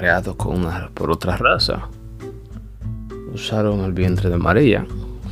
creado 0.00 0.34
con 0.34 0.66
por 0.94 1.10
otra 1.10 1.36
raza. 1.36 1.90
Usaron 3.34 3.80
el 3.80 3.92
vientre 3.92 4.30
de 4.30 4.38
María, 4.38 4.86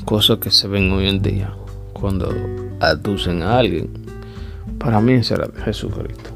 cosas 0.05 0.41
que 0.41 0.51
se 0.51 0.69
ven 0.69 0.93
hoy 0.93 1.09
en 1.09 1.23
día 1.23 1.55
cuando 1.95 2.29
aducen 2.79 3.41
a 3.41 3.61
alguien. 3.61 3.89
Para 4.79 5.01
mí 5.01 5.23
será 5.23 5.49
Jesucristo. 5.65 6.31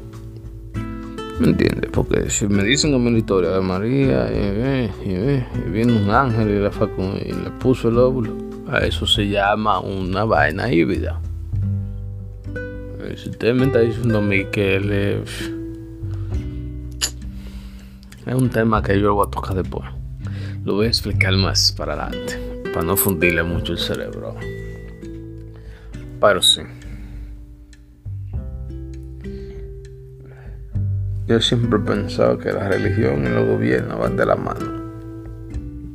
¿Me 1.39 1.49
entiendes? 1.49 1.91
Porque 1.91 2.27
si 2.31 2.47
me 2.47 2.63
dicen 2.63 2.95
una 2.95 3.15
historia 3.15 3.51
de 3.51 3.61
María 3.61 4.27
y, 4.33 4.89
y, 5.07 5.69
viene 5.69 5.93
un 5.93 6.09
ángel 6.09 6.49
y 6.49 7.29
y 7.29 7.33
le 7.33 7.51
puso 7.59 7.89
el 7.89 7.99
óvulo, 7.99 8.33
a 8.67 8.79
eso 8.79 9.05
se 9.05 9.29
llama 9.29 9.79
una 9.79 10.23
vaina 10.23 10.73
híbrida. 10.73 11.21
Si 13.15 13.29
usted 13.29 13.53
me 13.53 13.65
está 13.65 13.81
diciendo 13.81 14.17
a 14.17 14.21
mí 14.21 14.45
que 14.45 14.79
le 14.79 15.21
es 18.25 18.33
un 18.33 18.49
tema 18.49 18.81
que 18.81 18.99
yo 18.99 19.13
voy 19.13 19.27
a 19.27 19.29
tocar 19.29 19.55
después. 19.55 19.87
Lo 20.63 20.75
voy 20.75 20.85
a 20.85 20.89
explicar 20.89 21.33
más 21.33 21.73
para 21.73 21.93
adelante, 21.93 22.39
para 22.73 22.85
no 22.85 22.95
fundirle 22.95 23.43
mucho 23.43 23.73
el 23.73 23.79
cerebro. 23.79 24.35
Pero 26.21 26.41
sí. 26.41 26.61
Yo 31.27 31.41
siempre 31.41 31.79
he 31.79 31.81
pensado 31.81 32.37
que 32.37 32.51
la 32.51 32.69
religión 32.69 33.25
y 33.25 33.29
los 33.29 33.47
gobiernos 33.47 33.99
van 33.99 34.15
de 34.15 34.25
la 34.25 34.35
mano. 34.35 34.83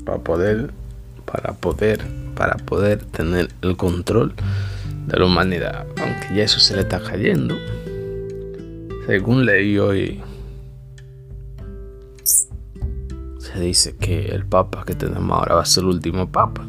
Para 0.05 0.19
poder, 0.19 0.71
para 1.25 1.55
poder, 1.55 2.01
para 2.35 2.57
poder 2.57 3.05
tener 3.05 3.49
el 3.63 3.77
control 3.77 4.35
de 5.07 5.19
la 5.19 5.25
humanidad. 5.25 5.87
Aunque 5.99 6.35
ya 6.35 6.45
eso 6.45 6.61
se 6.61 6.75
le 6.77 6.83
está 6.83 7.01
cayendo. 7.01 7.57
Según 9.07 9.47
leí 9.47 9.79
hoy, 9.79 10.21
dice 13.61 13.97
que 13.97 14.27
el 14.27 14.45
papa 14.45 14.85
que 14.85 14.95
tenemos 14.95 15.39
ahora 15.39 15.57
va 15.57 15.63
a 15.63 15.67
ser 15.67 15.85
el 15.85 15.91
último 15.91 16.31
papa. 16.31 16.65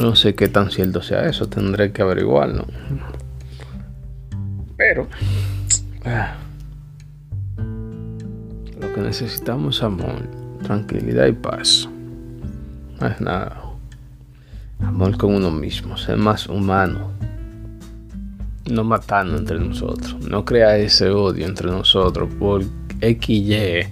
No 0.00 0.16
sé 0.16 0.34
qué 0.34 0.48
tan 0.48 0.70
cierto 0.70 1.02
sea 1.02 1.26
eso, 1.26 1.48
tendré 1.48 1.92
que 1.92 2.02
averiguarlo. 2.02 2.66
Pero... 4.76 5.08
Ah, 6.04 6.36
lo 8.80 8.94
que 8.94 9.00
necesitamos 9.02 9.76
es 9.76 9.82
amor, 9.82 10.22
tranquilidad 10.62 11.26
y 11.26 11.32
paz. 11.32 11.86
No 12.98 13.06
es 13.06 13.20
nada. 13.20 13.62
Amor 14.80 15.18
con 15.18 15.34
uno 15.34 15.50
mismo, 15.50 15.98
ser 15.98 16.16
más 16.16 16.46
humano. 16.48 17.10
No 18.70 18.84
matando 18.84 19.36
entre 19.36 19.58
nosotros. 19.58 20.16
No 20.26 20.44
crear 20.44 20.80
ese 20.80 21.10
odio 21.10 21.46
entre 21.46 21.70
nosotros 21.70 22.32
por 22.38 22.62
XY. 23.00 23.86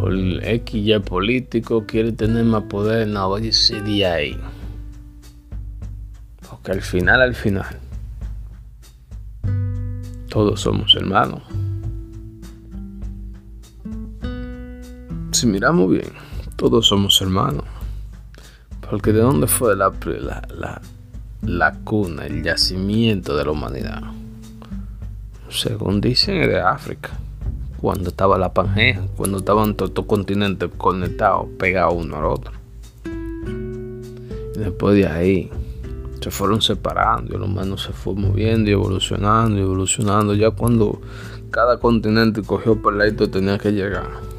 O 0.00 0.08
el 0.08 0.42
XY 0.66 1.00
político 1.00 1.84
quiere 1.86 2.12
tener 2.12 2.44
más 2.44 2.64
poder. 2.64 3.08
No, 3.08 3.30
vaya 3.30 3.50
ese 3.50 3.80
día 3.82 4.14
ahí. 4.14 4.36
Porque 6.48 6.72
al 6.72 6.82
final, 6.82 7.20
al 7.22 7.34
final, 7.34 7.78
todos 10.28 10.60
somos 10.60 10.94
hermanos. 10.94 11.42
si 15.42 15.48
miramos 15.48 15.90
bien, 15.90 16.12
todos 16.54 16.86
somos 16.86 17.20
hermanos. 17.20 17.64
Porque 18.88 19.12
de 19.12 19.22
dónde 19.22 19.48
fue 19.48 19.74
la, 19.74 19.92
la, 20.56 20.80
la, 21.42 21.72
cuna, 21.82 22.26
el 22.26 22.44
yacimiento 22.44 23.36
de 23.36 23.44
la 23.46 23.50
humanidad. 23.50 24.02
Según 25.48 26.00
dicen, 26.00 26.36
es 26.36 26.48
de 26.48 26.60
África. 26.60 27.10
Cuando 27.82 28.08
estaba 28.08 28.38
la 28.38 28.54
Pangea, 28.54 29.06
cuando 29.16 29.38
estaban 29.38 29.74
todos 29.74 29.92
los 29.94 30.06
continentes 30.06 30.70
conectados, 30.78 31.48
pegados 31.58 31.94
uno 31.96 32.16
al 32.16 32.24
otro. 32.24 32.52
Y 34.54 34.58
después 34.58 34.94
de 34.94 35.06
ahí, 35.06 35.50
se 36.20 36.30
fueron 36.30 36.62
separando 36.62 37.34
y 37.34 37.36
el 37.36 37.42
humano 37.42 37.76
se 37.76 37.92
fue 37.92 38.14
moviendo 38.14 38.70
y 38.70 38.72
evolucionando 38.72 39.58
y 39.58 39.62
evolucionando. 39.62 40.32
Ya 40.32 40.50
cuando 40.52 41.00
cada 41.50 41.78
continente 41.78 42.40
cogió 42.42 42.80
por 42.80 43.02
el 43.02 43.14
tenía 43.16 43.58
que 43.58 43.72
llegar 43.72 44.32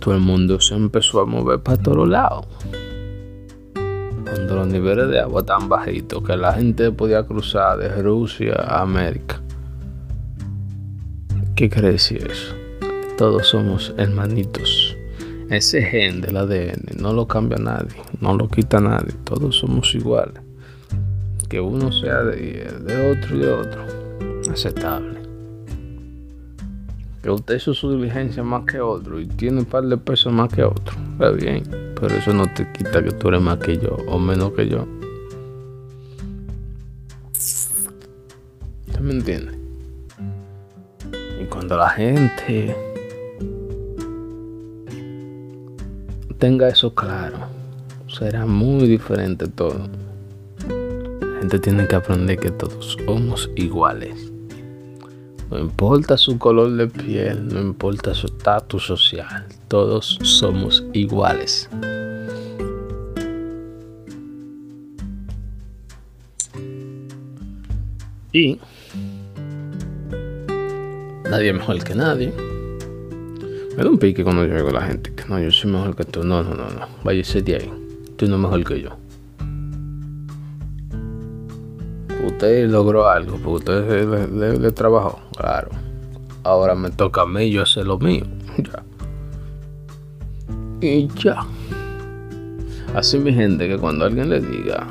todo 0.00 0.14
el 0.14 0.20
mundo 0.20 0.60
se 0.60 0.74
empezó 0.74 1.20
a 1.20 1.26
mover 1.26 1.60
para 1.60 1.76
todos 1.76 2.08
lados. 2.08 2.46
Cuando 4.24 4.56
los 4.56 4.66
niveles 4.66 5.08
de 5.08 5.20
agua 5.20 5.44
tan 5.44 5.68
bajitos 5.68 6.22
que 6.24 6.36
la 6.36 6.54
gente 6.54 6.90
podía 6.90 7.24
cruzar 7.24 7.78
de 7.78 8.02
Rusia 8.02 8.54
a 8.54 8.80
América. 8.80 9.39
¿Qué 11.60 11.68
quiere 11.68 11.92
decir 11.92 12.26
eso? 12.26 12.54
Todos 13.18 13.48
somos 13.48 13.92
hermanitos. 13.98 14.96
Ese 15.50 15.82
gen 15.82 16.22
del 16.22 16.38
ADN 16.38 16.98
no 16.98 17.12
lo 17.12 17.28
cambia 17.28 17.58
nadie, 17.58 18.00
no 18.18 18.34
lo 18.34 18.48
quita 18.48 18.80
nadie. 18.80 19.12
Todos 19.24 19.58
somos 19.58 19.94
iguales. 19.94 20.42
Que 21.50 21.60
uno 21.60 21.92
sea 21.92 22.22
de, 22.22 22.66
de 22.80 23.12
otro 23.12 23.36
y 23.36 23.40
de 23.40 23.52
otro. 23.52 23.84
Aceptable 24.50 25.20
que 27.22 27.30
usted 27.30 27.56
hizo 27.56 27.74
su 27.74 27.94
diligencia 27.94 28.42
más 28.42 28.64
que 28.64 28.80
otro 28.80 29.20
y 29.20 29.26
tiene 29.26 29.58
un 29.58 29.66
par 29.66 29.84
de 29.84 29.98
pesos 29.98 30.32
más 30.32 30.50
que 30.50 30.64
otro. 30.64 30.96
Está 31.12 31.30
bien, 31.32 31.62
pero 32.00 32.14
eso 32.14 32.32
no 32.32 32.46
te 32.54 32.72
quita 32.72 33.04
que 33.04 33.10
tú 33.10 33.28
eres 33.28 33.42
más 33.42 33.58
que 33.58 33.76
yo 33.76 33.98
o 34.08 34.18
menos 34.18 34.52
que 34.52 34.66
yo. 34.66 34.88
¿Usted 38.86 39.00
me 39.00 39.12
entiende? 39.12 39.59
Cuando 41.50 41.76
la 41.76 41.90
gente 41.90 42.74
tenga 46.38 46.68
eso 46.68 46.94
claro, 46.94 47.36
será 48.08 48.46
muy 48.46 48.86
diferente 48.86 49.46
todo. 49.48 49.88
La 51.20 51.40
gente 51.40 51.58
tiene 51.58 51.86
que 51.86 51.96
aprender 51.96 52.38
que 52.38 52.50
todos 52.50 52.96
somos 53.04 53.50
iguales. 53.56 54.32
No 55.50 55.58
importa 55.58 56.16
su 56.16 56.38
color 56.38 56.70
de 56.76 56.86
piel, 56.86 57.48
no 57.48 57.60
importa 57.60 58.14
su 58.14 58.28
estatus 58.28 58.86
social, 58.86 59.46
todos 59.68 60.18
somos 60.22 60.84
iguales. 60.92 61.68
Y 68.32 68.60
nadie 71.30 71.52
mejor 71.52 71.82
que 71.82 71.94
nadie. 71.94 72.32
Me 73.76 73.84
da 73.84 73.88
un 73.88 73.98
pique 73.98 74.24
cuando 74.24 74.44
yo 74.44 74.68
a 74.68 74.72
la 74.72 74.82
gente 74.82 75.12
no, 75.28 75.38
yo 75.38 75.50
soy 75.50 75.70
mejor 75.70 75.94
que 75.94 76.04
tú. 76.04 76.24
No, 76.24 76.42
no, 76.42 76.54
no, 76.54 76.68
no. 76.68 76.88
Váyase 77.04 77.40
de 77.40 77.54
ahí. 77.56 77.72
Tú 78.16 78.26
no 78.26 78.36
mejor 78.36 78.64
que 78.64 78.82
yo. 78.82 78.90
usted 82.40 82.70
logró 82.70 83.08
algo, 83.08 83.36
porque 83.36 83.70
usted 83.70 84.58
le, 84.58 84.72
trabajó, 84.72 85.20
claro. 85.36 85.70
Ahora 86.42 86.74
me 86.74 86.90
toca 86.90 87.22
a 87.22 87.26
mí 87.26 87.50
yo 87.50 87.62
hacer 87.62 87.86
lo 87.86 87.98
mío. 87.98 88.24
Ya. 88.58 88.82
Y 90.80 91.08
ya. 91.08 91.44
Así 92.94 93.18
mi 93.18 93.32
gente, 93.32 93.68
que 93.68 93.76
cuando 93.76 94.06
alguien 94.06 94.30
le 94.30 94.40
diga 94.40 94.86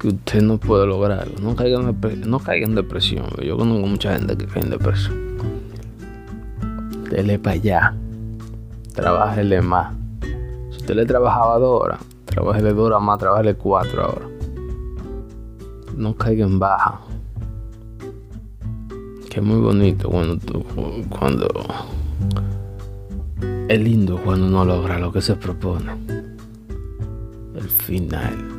que 0.00 0.08
usted 0.08 0.42
no 0.42 0.58
puede 0.58 0.86
lograrlo, 0.86 1.34
no 1.40 1.54
caiga 1.54 1.78
en, 1.78 2.30
no 2.30 2.38
caiga 2.40 2.66
depresión. 2.68 3.26
Yo 3.44 3.56
conozco 3.56 3.86
mucha 3.86 4.14
gente 4.14 4.36
que 4.36 4.46
cae 4.46 4.62
en 4.62 4.70
depresión. 4.70 5.16
Dele 7.10 7.38
para 7.38 7.54
allá. 7.54 7.94
Trabájele 8.94 9.62
más. 9.62 9.94
Si 10.70 10.78
usted 10.78 10.94
le 10.96 11.06
trabajaba 11.06 11.58
dos 11.58 11.82
horas, 11.82 12.00
trabájele 12.24 12.72
dos 12.72 12.86
horas 12.86 13.02
más, 13.02 13.18
trabájele 13.18 13.54
cuatro 13.54 14.08
horas 14.08 14.40
no 16.00 16.16
caiga 16.16 16.46
en 16.46 16.58
baja. 16.58 17.00
Que 19.28 19.40
es 19.40 19.46
muy 19.46 19.60
bonito 19.60 20.08
cuando, 20.08 20.64
cuando 21.08 21.48
es 23.68 23.80
lindo 23.80 24.18
cuando 24.24 24.46
uno 24.46 24.64
logra 24.64 24.98
lo 24.98 25.12
que 25.12 25.20
se 25.20 25.36
propone. 25.36 25.92
El 27.54 27.68
final. 27.68 28.49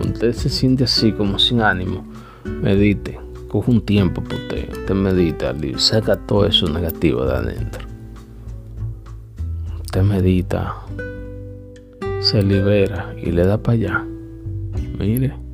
Usted 0.00 0.32
se 0.32 0.48
siente 0.48 0.84
así 0.84 1.12
como 1.12 1.38
sin 1.38 1.60
ánimo, 1.60 2.04
medite. 2.44 3.18
Coge 3.48 3.70
un 3.70 3.80
tiempo 3.80 4.22
para 4.22 4.36
usted. 4.36 4.70
Usted 4.72 4.94
medita 4.94 5.54
y 5.62 5.74
saca 5.78 6.16
todo 6.16 6.46
eso 6.46 6.68
negativo 6.68 7.24
de 7.24 7.34
adentro. 7.34 7.86
Usted 9.80 10.02
medita, 10.02 10.74
se 12.20 12.42
libera 12.42 13.14
y 13.22 13.30
le 13.30 13.46
da 13.46 13.56
para 13.58 13.74
allá. 13.74 14.04
Mire 14.98 15.46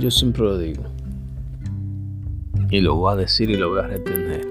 yo 0.00 0.10
siempre 0.10 0.42
lo 0.42 0.58
digo. 0.58 0.82
Y 2.70 2.80
lo 2.80 2.96
voy 2.96 3.12
a 3.12 3.16
decir 3.16 3.50
y 3.50 3.56
lo 3.56 3.70
voy 3.70 3.80
a 3.80 3.86
retener. 3.86 4.46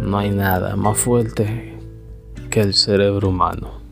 No 0.00 0.18
hay 0.18 0.30
nada 0.30 0.76
más 0.76 0.98
fuerte 0.98 1.74
que 2.50 2.60
el 2.60 2.74
cerebro 2.74 3.28
humano. 3.28 3.85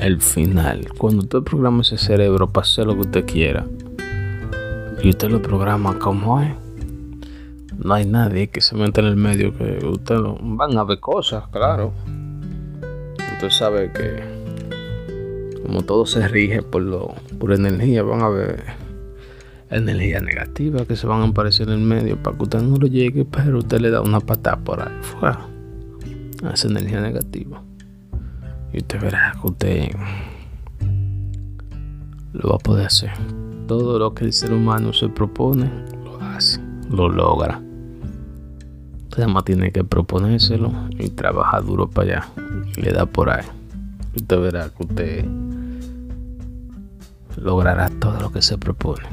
El 0.00 0.22
final. 0.22 0.88
Cuando 0.96 1.24
usted 1.24 1.42
programa 1.42 1.82
ese 1.82 1.98
cerebro 1.98 2.50
para 2.50 2.64
hacer 2.64 2.86
lo 2.86 2.94
que 2.94 3.00
usted 3.02 3.26
quiera. 3.26 3.66
Y 5.02 5.10
usted 5.10 5.28
lo 5.28 5.42
programa 5.42 5.98
como 5.98 6.40
es. 6.40 6.54
No 7.76 7.92
hay 7.92 8.06
nadie 8.06 8.48
que 8.48 8.62
se 8.62 8.74
meta 8.76 9.02
en 9.02 9.08
el 9.08 9.16
medio 9.16 9.54
que 9.54 9.84
usted 9.84 10.16
lo... 10.16 10.38
Van 10.40 10.78
a 10.78 10.84
ver 10.84 11.00
cosas, 11.00 11.46
claro. 11.48 11.92
Usted 13.34 13.50
sabe 13.50 13.92
que 13.92 14.22
como 15.66 15.82
todo 15.82 16.06
se 16.06 16.26
rige 16.28 16.62
por, 16.62 16.80
lo, 16.80 17.14
por 17.38 17.52
energía, 17.52 18.02
van 18.02 18.22
a 18.22 18.30
ver 18.30 18.64
energía 19.68 20.20
negativa 20.20 20.86
que 20.86 20.96
se 20.96 21.06
van 21.06 21.20
a 21.20 21.26
aparecer 21.26 21.68
en 21.68 21.74
el 21.74 21.80
medio 21.80 22.16
para 22.22 22.38
que 22.38 22.44
usted 22.44 22.62
no 22.62 22.78
lo 22.78 22.86
llegue, 22.86 23.26
pero 23.26 23.58
usted 23.58 23.78
le 23.80 23.90
da 23.90 24.00
una 24.00 24.20
patada 24.20 24.64
por 24.64 24.80
ahí 24.80 24.98
fuera 25.02 25.46
a 26.42 26.54
esa 26.54 26.68
energía 26.68 27.02
negativa. 27.02 27.62
Y 28.72 28.78
usted 28.78 29.00
verá 29.00 29.34
que 29.40 29.46
usted 29.46 29.96
lo 32.32 32.50
va 32.50 32.56
a 32.56 32.58
poder 32.58 32.86
hacer. 32.86 33.10
Todo 33.66 33.98
lo 33.98 34.14
que 34.14 34.24
el 34.24 34.32
ser 34.32 34.52
humano 34.52 34.92
se 34.92 35.08
propone, 35.08 35.70
lo 36.04 36.20
hace, 36.20 36.60
lo 36.88 37.08
logra. 37.08 37.60
Usted 39.04 39.24
además 39.24 39.44
tiene 39.44 39.72
que 39.72 39.82
proponérselo 39.82 40.72
y 40.90 41.08
trabajar 41.10 41.64
duro 41.64 41.88
para 41.88 42.18
allá. 42.20 42.28
Y 42.76 42.82
le 42.82 42.92
da 42.92 43.06
por 43.06 43.30
ahí. 43.30 43.44
Usted 44.16 44.40
verá 44.40 44.70
que 44.70 44.82
usted 44.84 45.24
logrará 47.36 47.88
todo 47.88 48.20
lo 48.20 48.32
que 48.32 48.42
se 48.42 48.58
propone. 48.58 49.04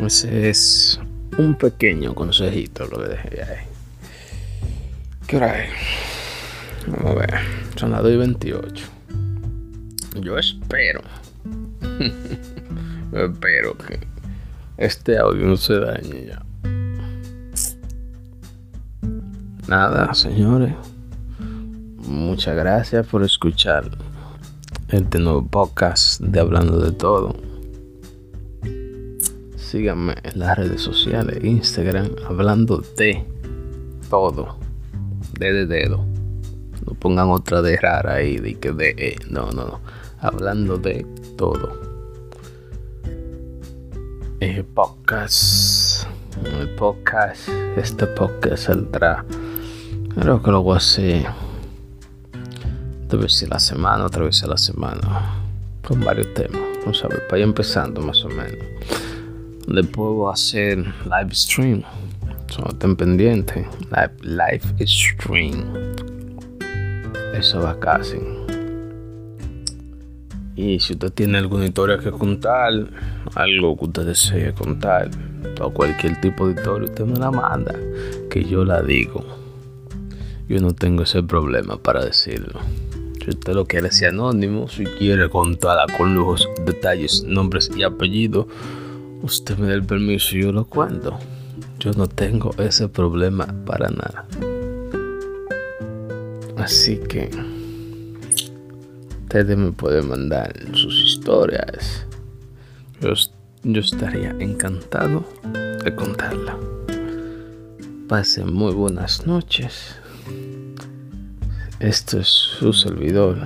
Ese 0.00 0.50
es 0.50 1.00
un 1.38 1.54
pequeño 1.54 2.14
consejito 2.14 2.86
lo 2.86 2.98
que 2.98 3.08
dejé 3.08 3.42
ahí. 3.42 3.71
¿Qué 5.32 5.38
hora? 5.38 5.64
Vamos 6.88 7.10
a 7.10 7.14
ver. 7.14 7.34
Son 7.76 7.90
las 7.90 8.02
2 8.02 8.12
y 8.12 8.16
28. 8.18 8.84
Yo 10.20 10.36
espero. 10.36 11.00
espero 13.14 13.78
que 13.78 13.98
este 14.76 15.16
audio 15.16 15.46
no 15.46 15.56
se 15.56 15.78
dañe 15.80 16.26
ya. 16.26 16.42
Nada, 19.66 20.12
señores. 20.12 20.74
Muchas 22.06 22.54
gracias 22.54 23.06
por 23.06 23.22
escuchar 23.22 23.90
este 24.88 25.18
nuevo 25.18 25.46
podcast 25.46 26.20
de 26.20 26.40
Hablando 26.40 26.78
de 26.78 26.92
Todo. 26.92 27.34
Síganme 29.56 30.12
en 30.24 30.40
las 30.40 30.58
redes 30.58 30.82
sociales, 30.82 31.42
Instagram, 31.42 32.10
hablando 32.28 32.84
de 32.98 33.24
todo. 34.10 34.61
De 35.42 35.52
de 35.52 35.66
dedo. 35.66 36.06
No 36.86 36.94
pongan 36.94 37.30
otra 37.30 37.62
de 37.62 37.76
rara 37.76 38.14
ahí, 38.14 38.36
de 38.36 38.60
que 38.60 38.70
de. 38.70 38.94
Eh, 38.96 39.16
no, 39.28 39.50
no, 39.50 39.64
no. 39.64 39.80
Hablando 40.20 40.78
de 40.78 41.04
todo. 41.36 41.80
El 44.38 44.64
podcast. 44.64 46.06
El 46.44 46.68
podcast. 46.76 47.48
Este 47.76 48.06
podcast 48.06 48.66
saldrá. 48.66 49.24
Creo 50.14 50.40
que 50.40 50.52
lo 50.52 50.62
voy 50.62 50.74
a 50.74 50.76
hacer. 50.76 51.26
Otra 53.06 53.18
vez 53.18 53.42
a 53.42 53.46
la 53.48 53.58
semana, 53.58 54.04
otra 54.04 54.24
vez 54.24 54.44
a 54.44 54.46
la 54.46 54.56
semana. 54.56 55.42
Con 55.84 56.04
varios 56.04 56.32
temas. 56.34 56.62
Vamos 56.82 57.04
a 57.04 57.08
ver, 57.08 57.26
para 57.26 57.38
ir 57.38 57.44
empezando 57.46 58.00
más 58.00 58.24
o 58.24 58.28
menos. 58.28 58.64
Después 59.66 59.96
voy 59.96 60.30
a 60.30 60.34
hacer 60.34 60.78
live 60.78 61.34
stream. 61.34 61.82
So, 62.52 62.68
estén 62.68 62.96
pendientes. 62.96 63.66
Live 64.20 64.86
stream. 64.86 65.64
Eso 67.32 67.62
va 67.62 67.80
casi. 67.80 68.18
Y 70.54 70.78
si 70.78 70.92
usted 70.92 71.12
tiene 71.14 71.38
alguna 71.38 71.64
historia 71.64 71.96
que 71.96 72.10
contar, 72.10 72.72
algo 73.36 73.74
que 73.78 73.84
usted 73.86 74.04
desee 74.04 74.52
contar, 74.52 75.08
o 75.62 75.70
cualquier 75.70 76.20
tipo 76.20 76.46
de 76.46 76.52
historia, 76.52 76.90
usted 76.90 77.06
me 77.06 77.18
la 77.18 77.30
manda, 77.30 77.74
que 78.28 78.44
yo 78.44 78.66
la 78.66 78.82
digo. 78.82 79.24
Yo 80.46 80.60
no 80.60 80.74
tengo 80.74 81.04
ese 81.04 81.22
problema 81.22 81.78
para 81.78 82.04
decirlo. 82.04 82.60
Si 83.24 83.30
usted 83.30 83.54
lo 83.54 83.64
quiere 83.64 83.90
ser 83.90 84.10
anónimo, 84.10 84.68
si 84.68 84.84
quiere 84.84 85.30
contarla 85.30 85.86
con 85.96 86.14
lujos, 86.14 86.46
detalles, 86.66 87.24
nombres 87.26 87.70
y 87.74 87.82
apellidos, 87.82 88.44
usted 89.22 89.56
me 89.56 89.68
da 89.68 89.72
el 89.72 89.84
permiso 89.84 90.36
y 90.36 90.42
yo 90.42 90.52
lo 90.52 90.66
cuento. 90.66 91.18
Yo 91.78 91.92
no 91.92 92.06
tengo 92.08 92.54
ese 92.58 92.88
problema 92.88 93.46
para 93.66 93.88
nada. 93.88 94.26
Así 96.56 96.96
que 96.96 97.30
ustedes 99.22 99.56
me 99.56 99.72
pueden 99.72 100.08
mandar 100.08 100.52
sus 100.74 100.94
historias. 101.04 102.06
Yo, 103.00 103.14
yo 103.64 103.80
estaría 103.80 104.30
encantado 104.38 105.24
de 105.84 105.94
contarla. 105.94 106.56
Pasen 108.08 108.52
muy 108.52 108.72
buenas 108.72 109.26
noches. 109.26 109.96
Esto 111.80 112.20
es 112.20 112.28
su 112.28 112.72
servidor, 112.72 113.38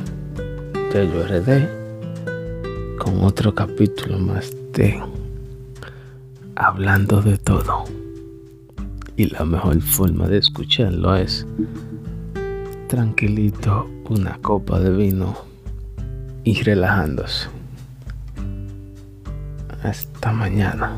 Tello 0.92 1.22
RD, 1.26 2.98
con 2.98 3.24
otro 3.24 3.54
capítulo 3.54 4.18
más 4.18 4.52
de 4.72 5.00
Hablando 6.57 7.20
de 7.20 7.36
todo. 7.36 7.84
Y 9.16 9.26
la 9.26 9.44
mejor 9.44 9.80
forma 9.82 10.26
de 10.26 10.38
escucharlo 10.38 11.14
es 11.14 11.46
tranquilito, 12.88 13.86
una 14.09 14.38
copa 14.40 14.80
de 14.80 14.90
vino 14.90 15.36
y 16.44 16.62
relajándose. 16.62 17.48
Hasta 19.82 20.32
mañana. 20.32 20.96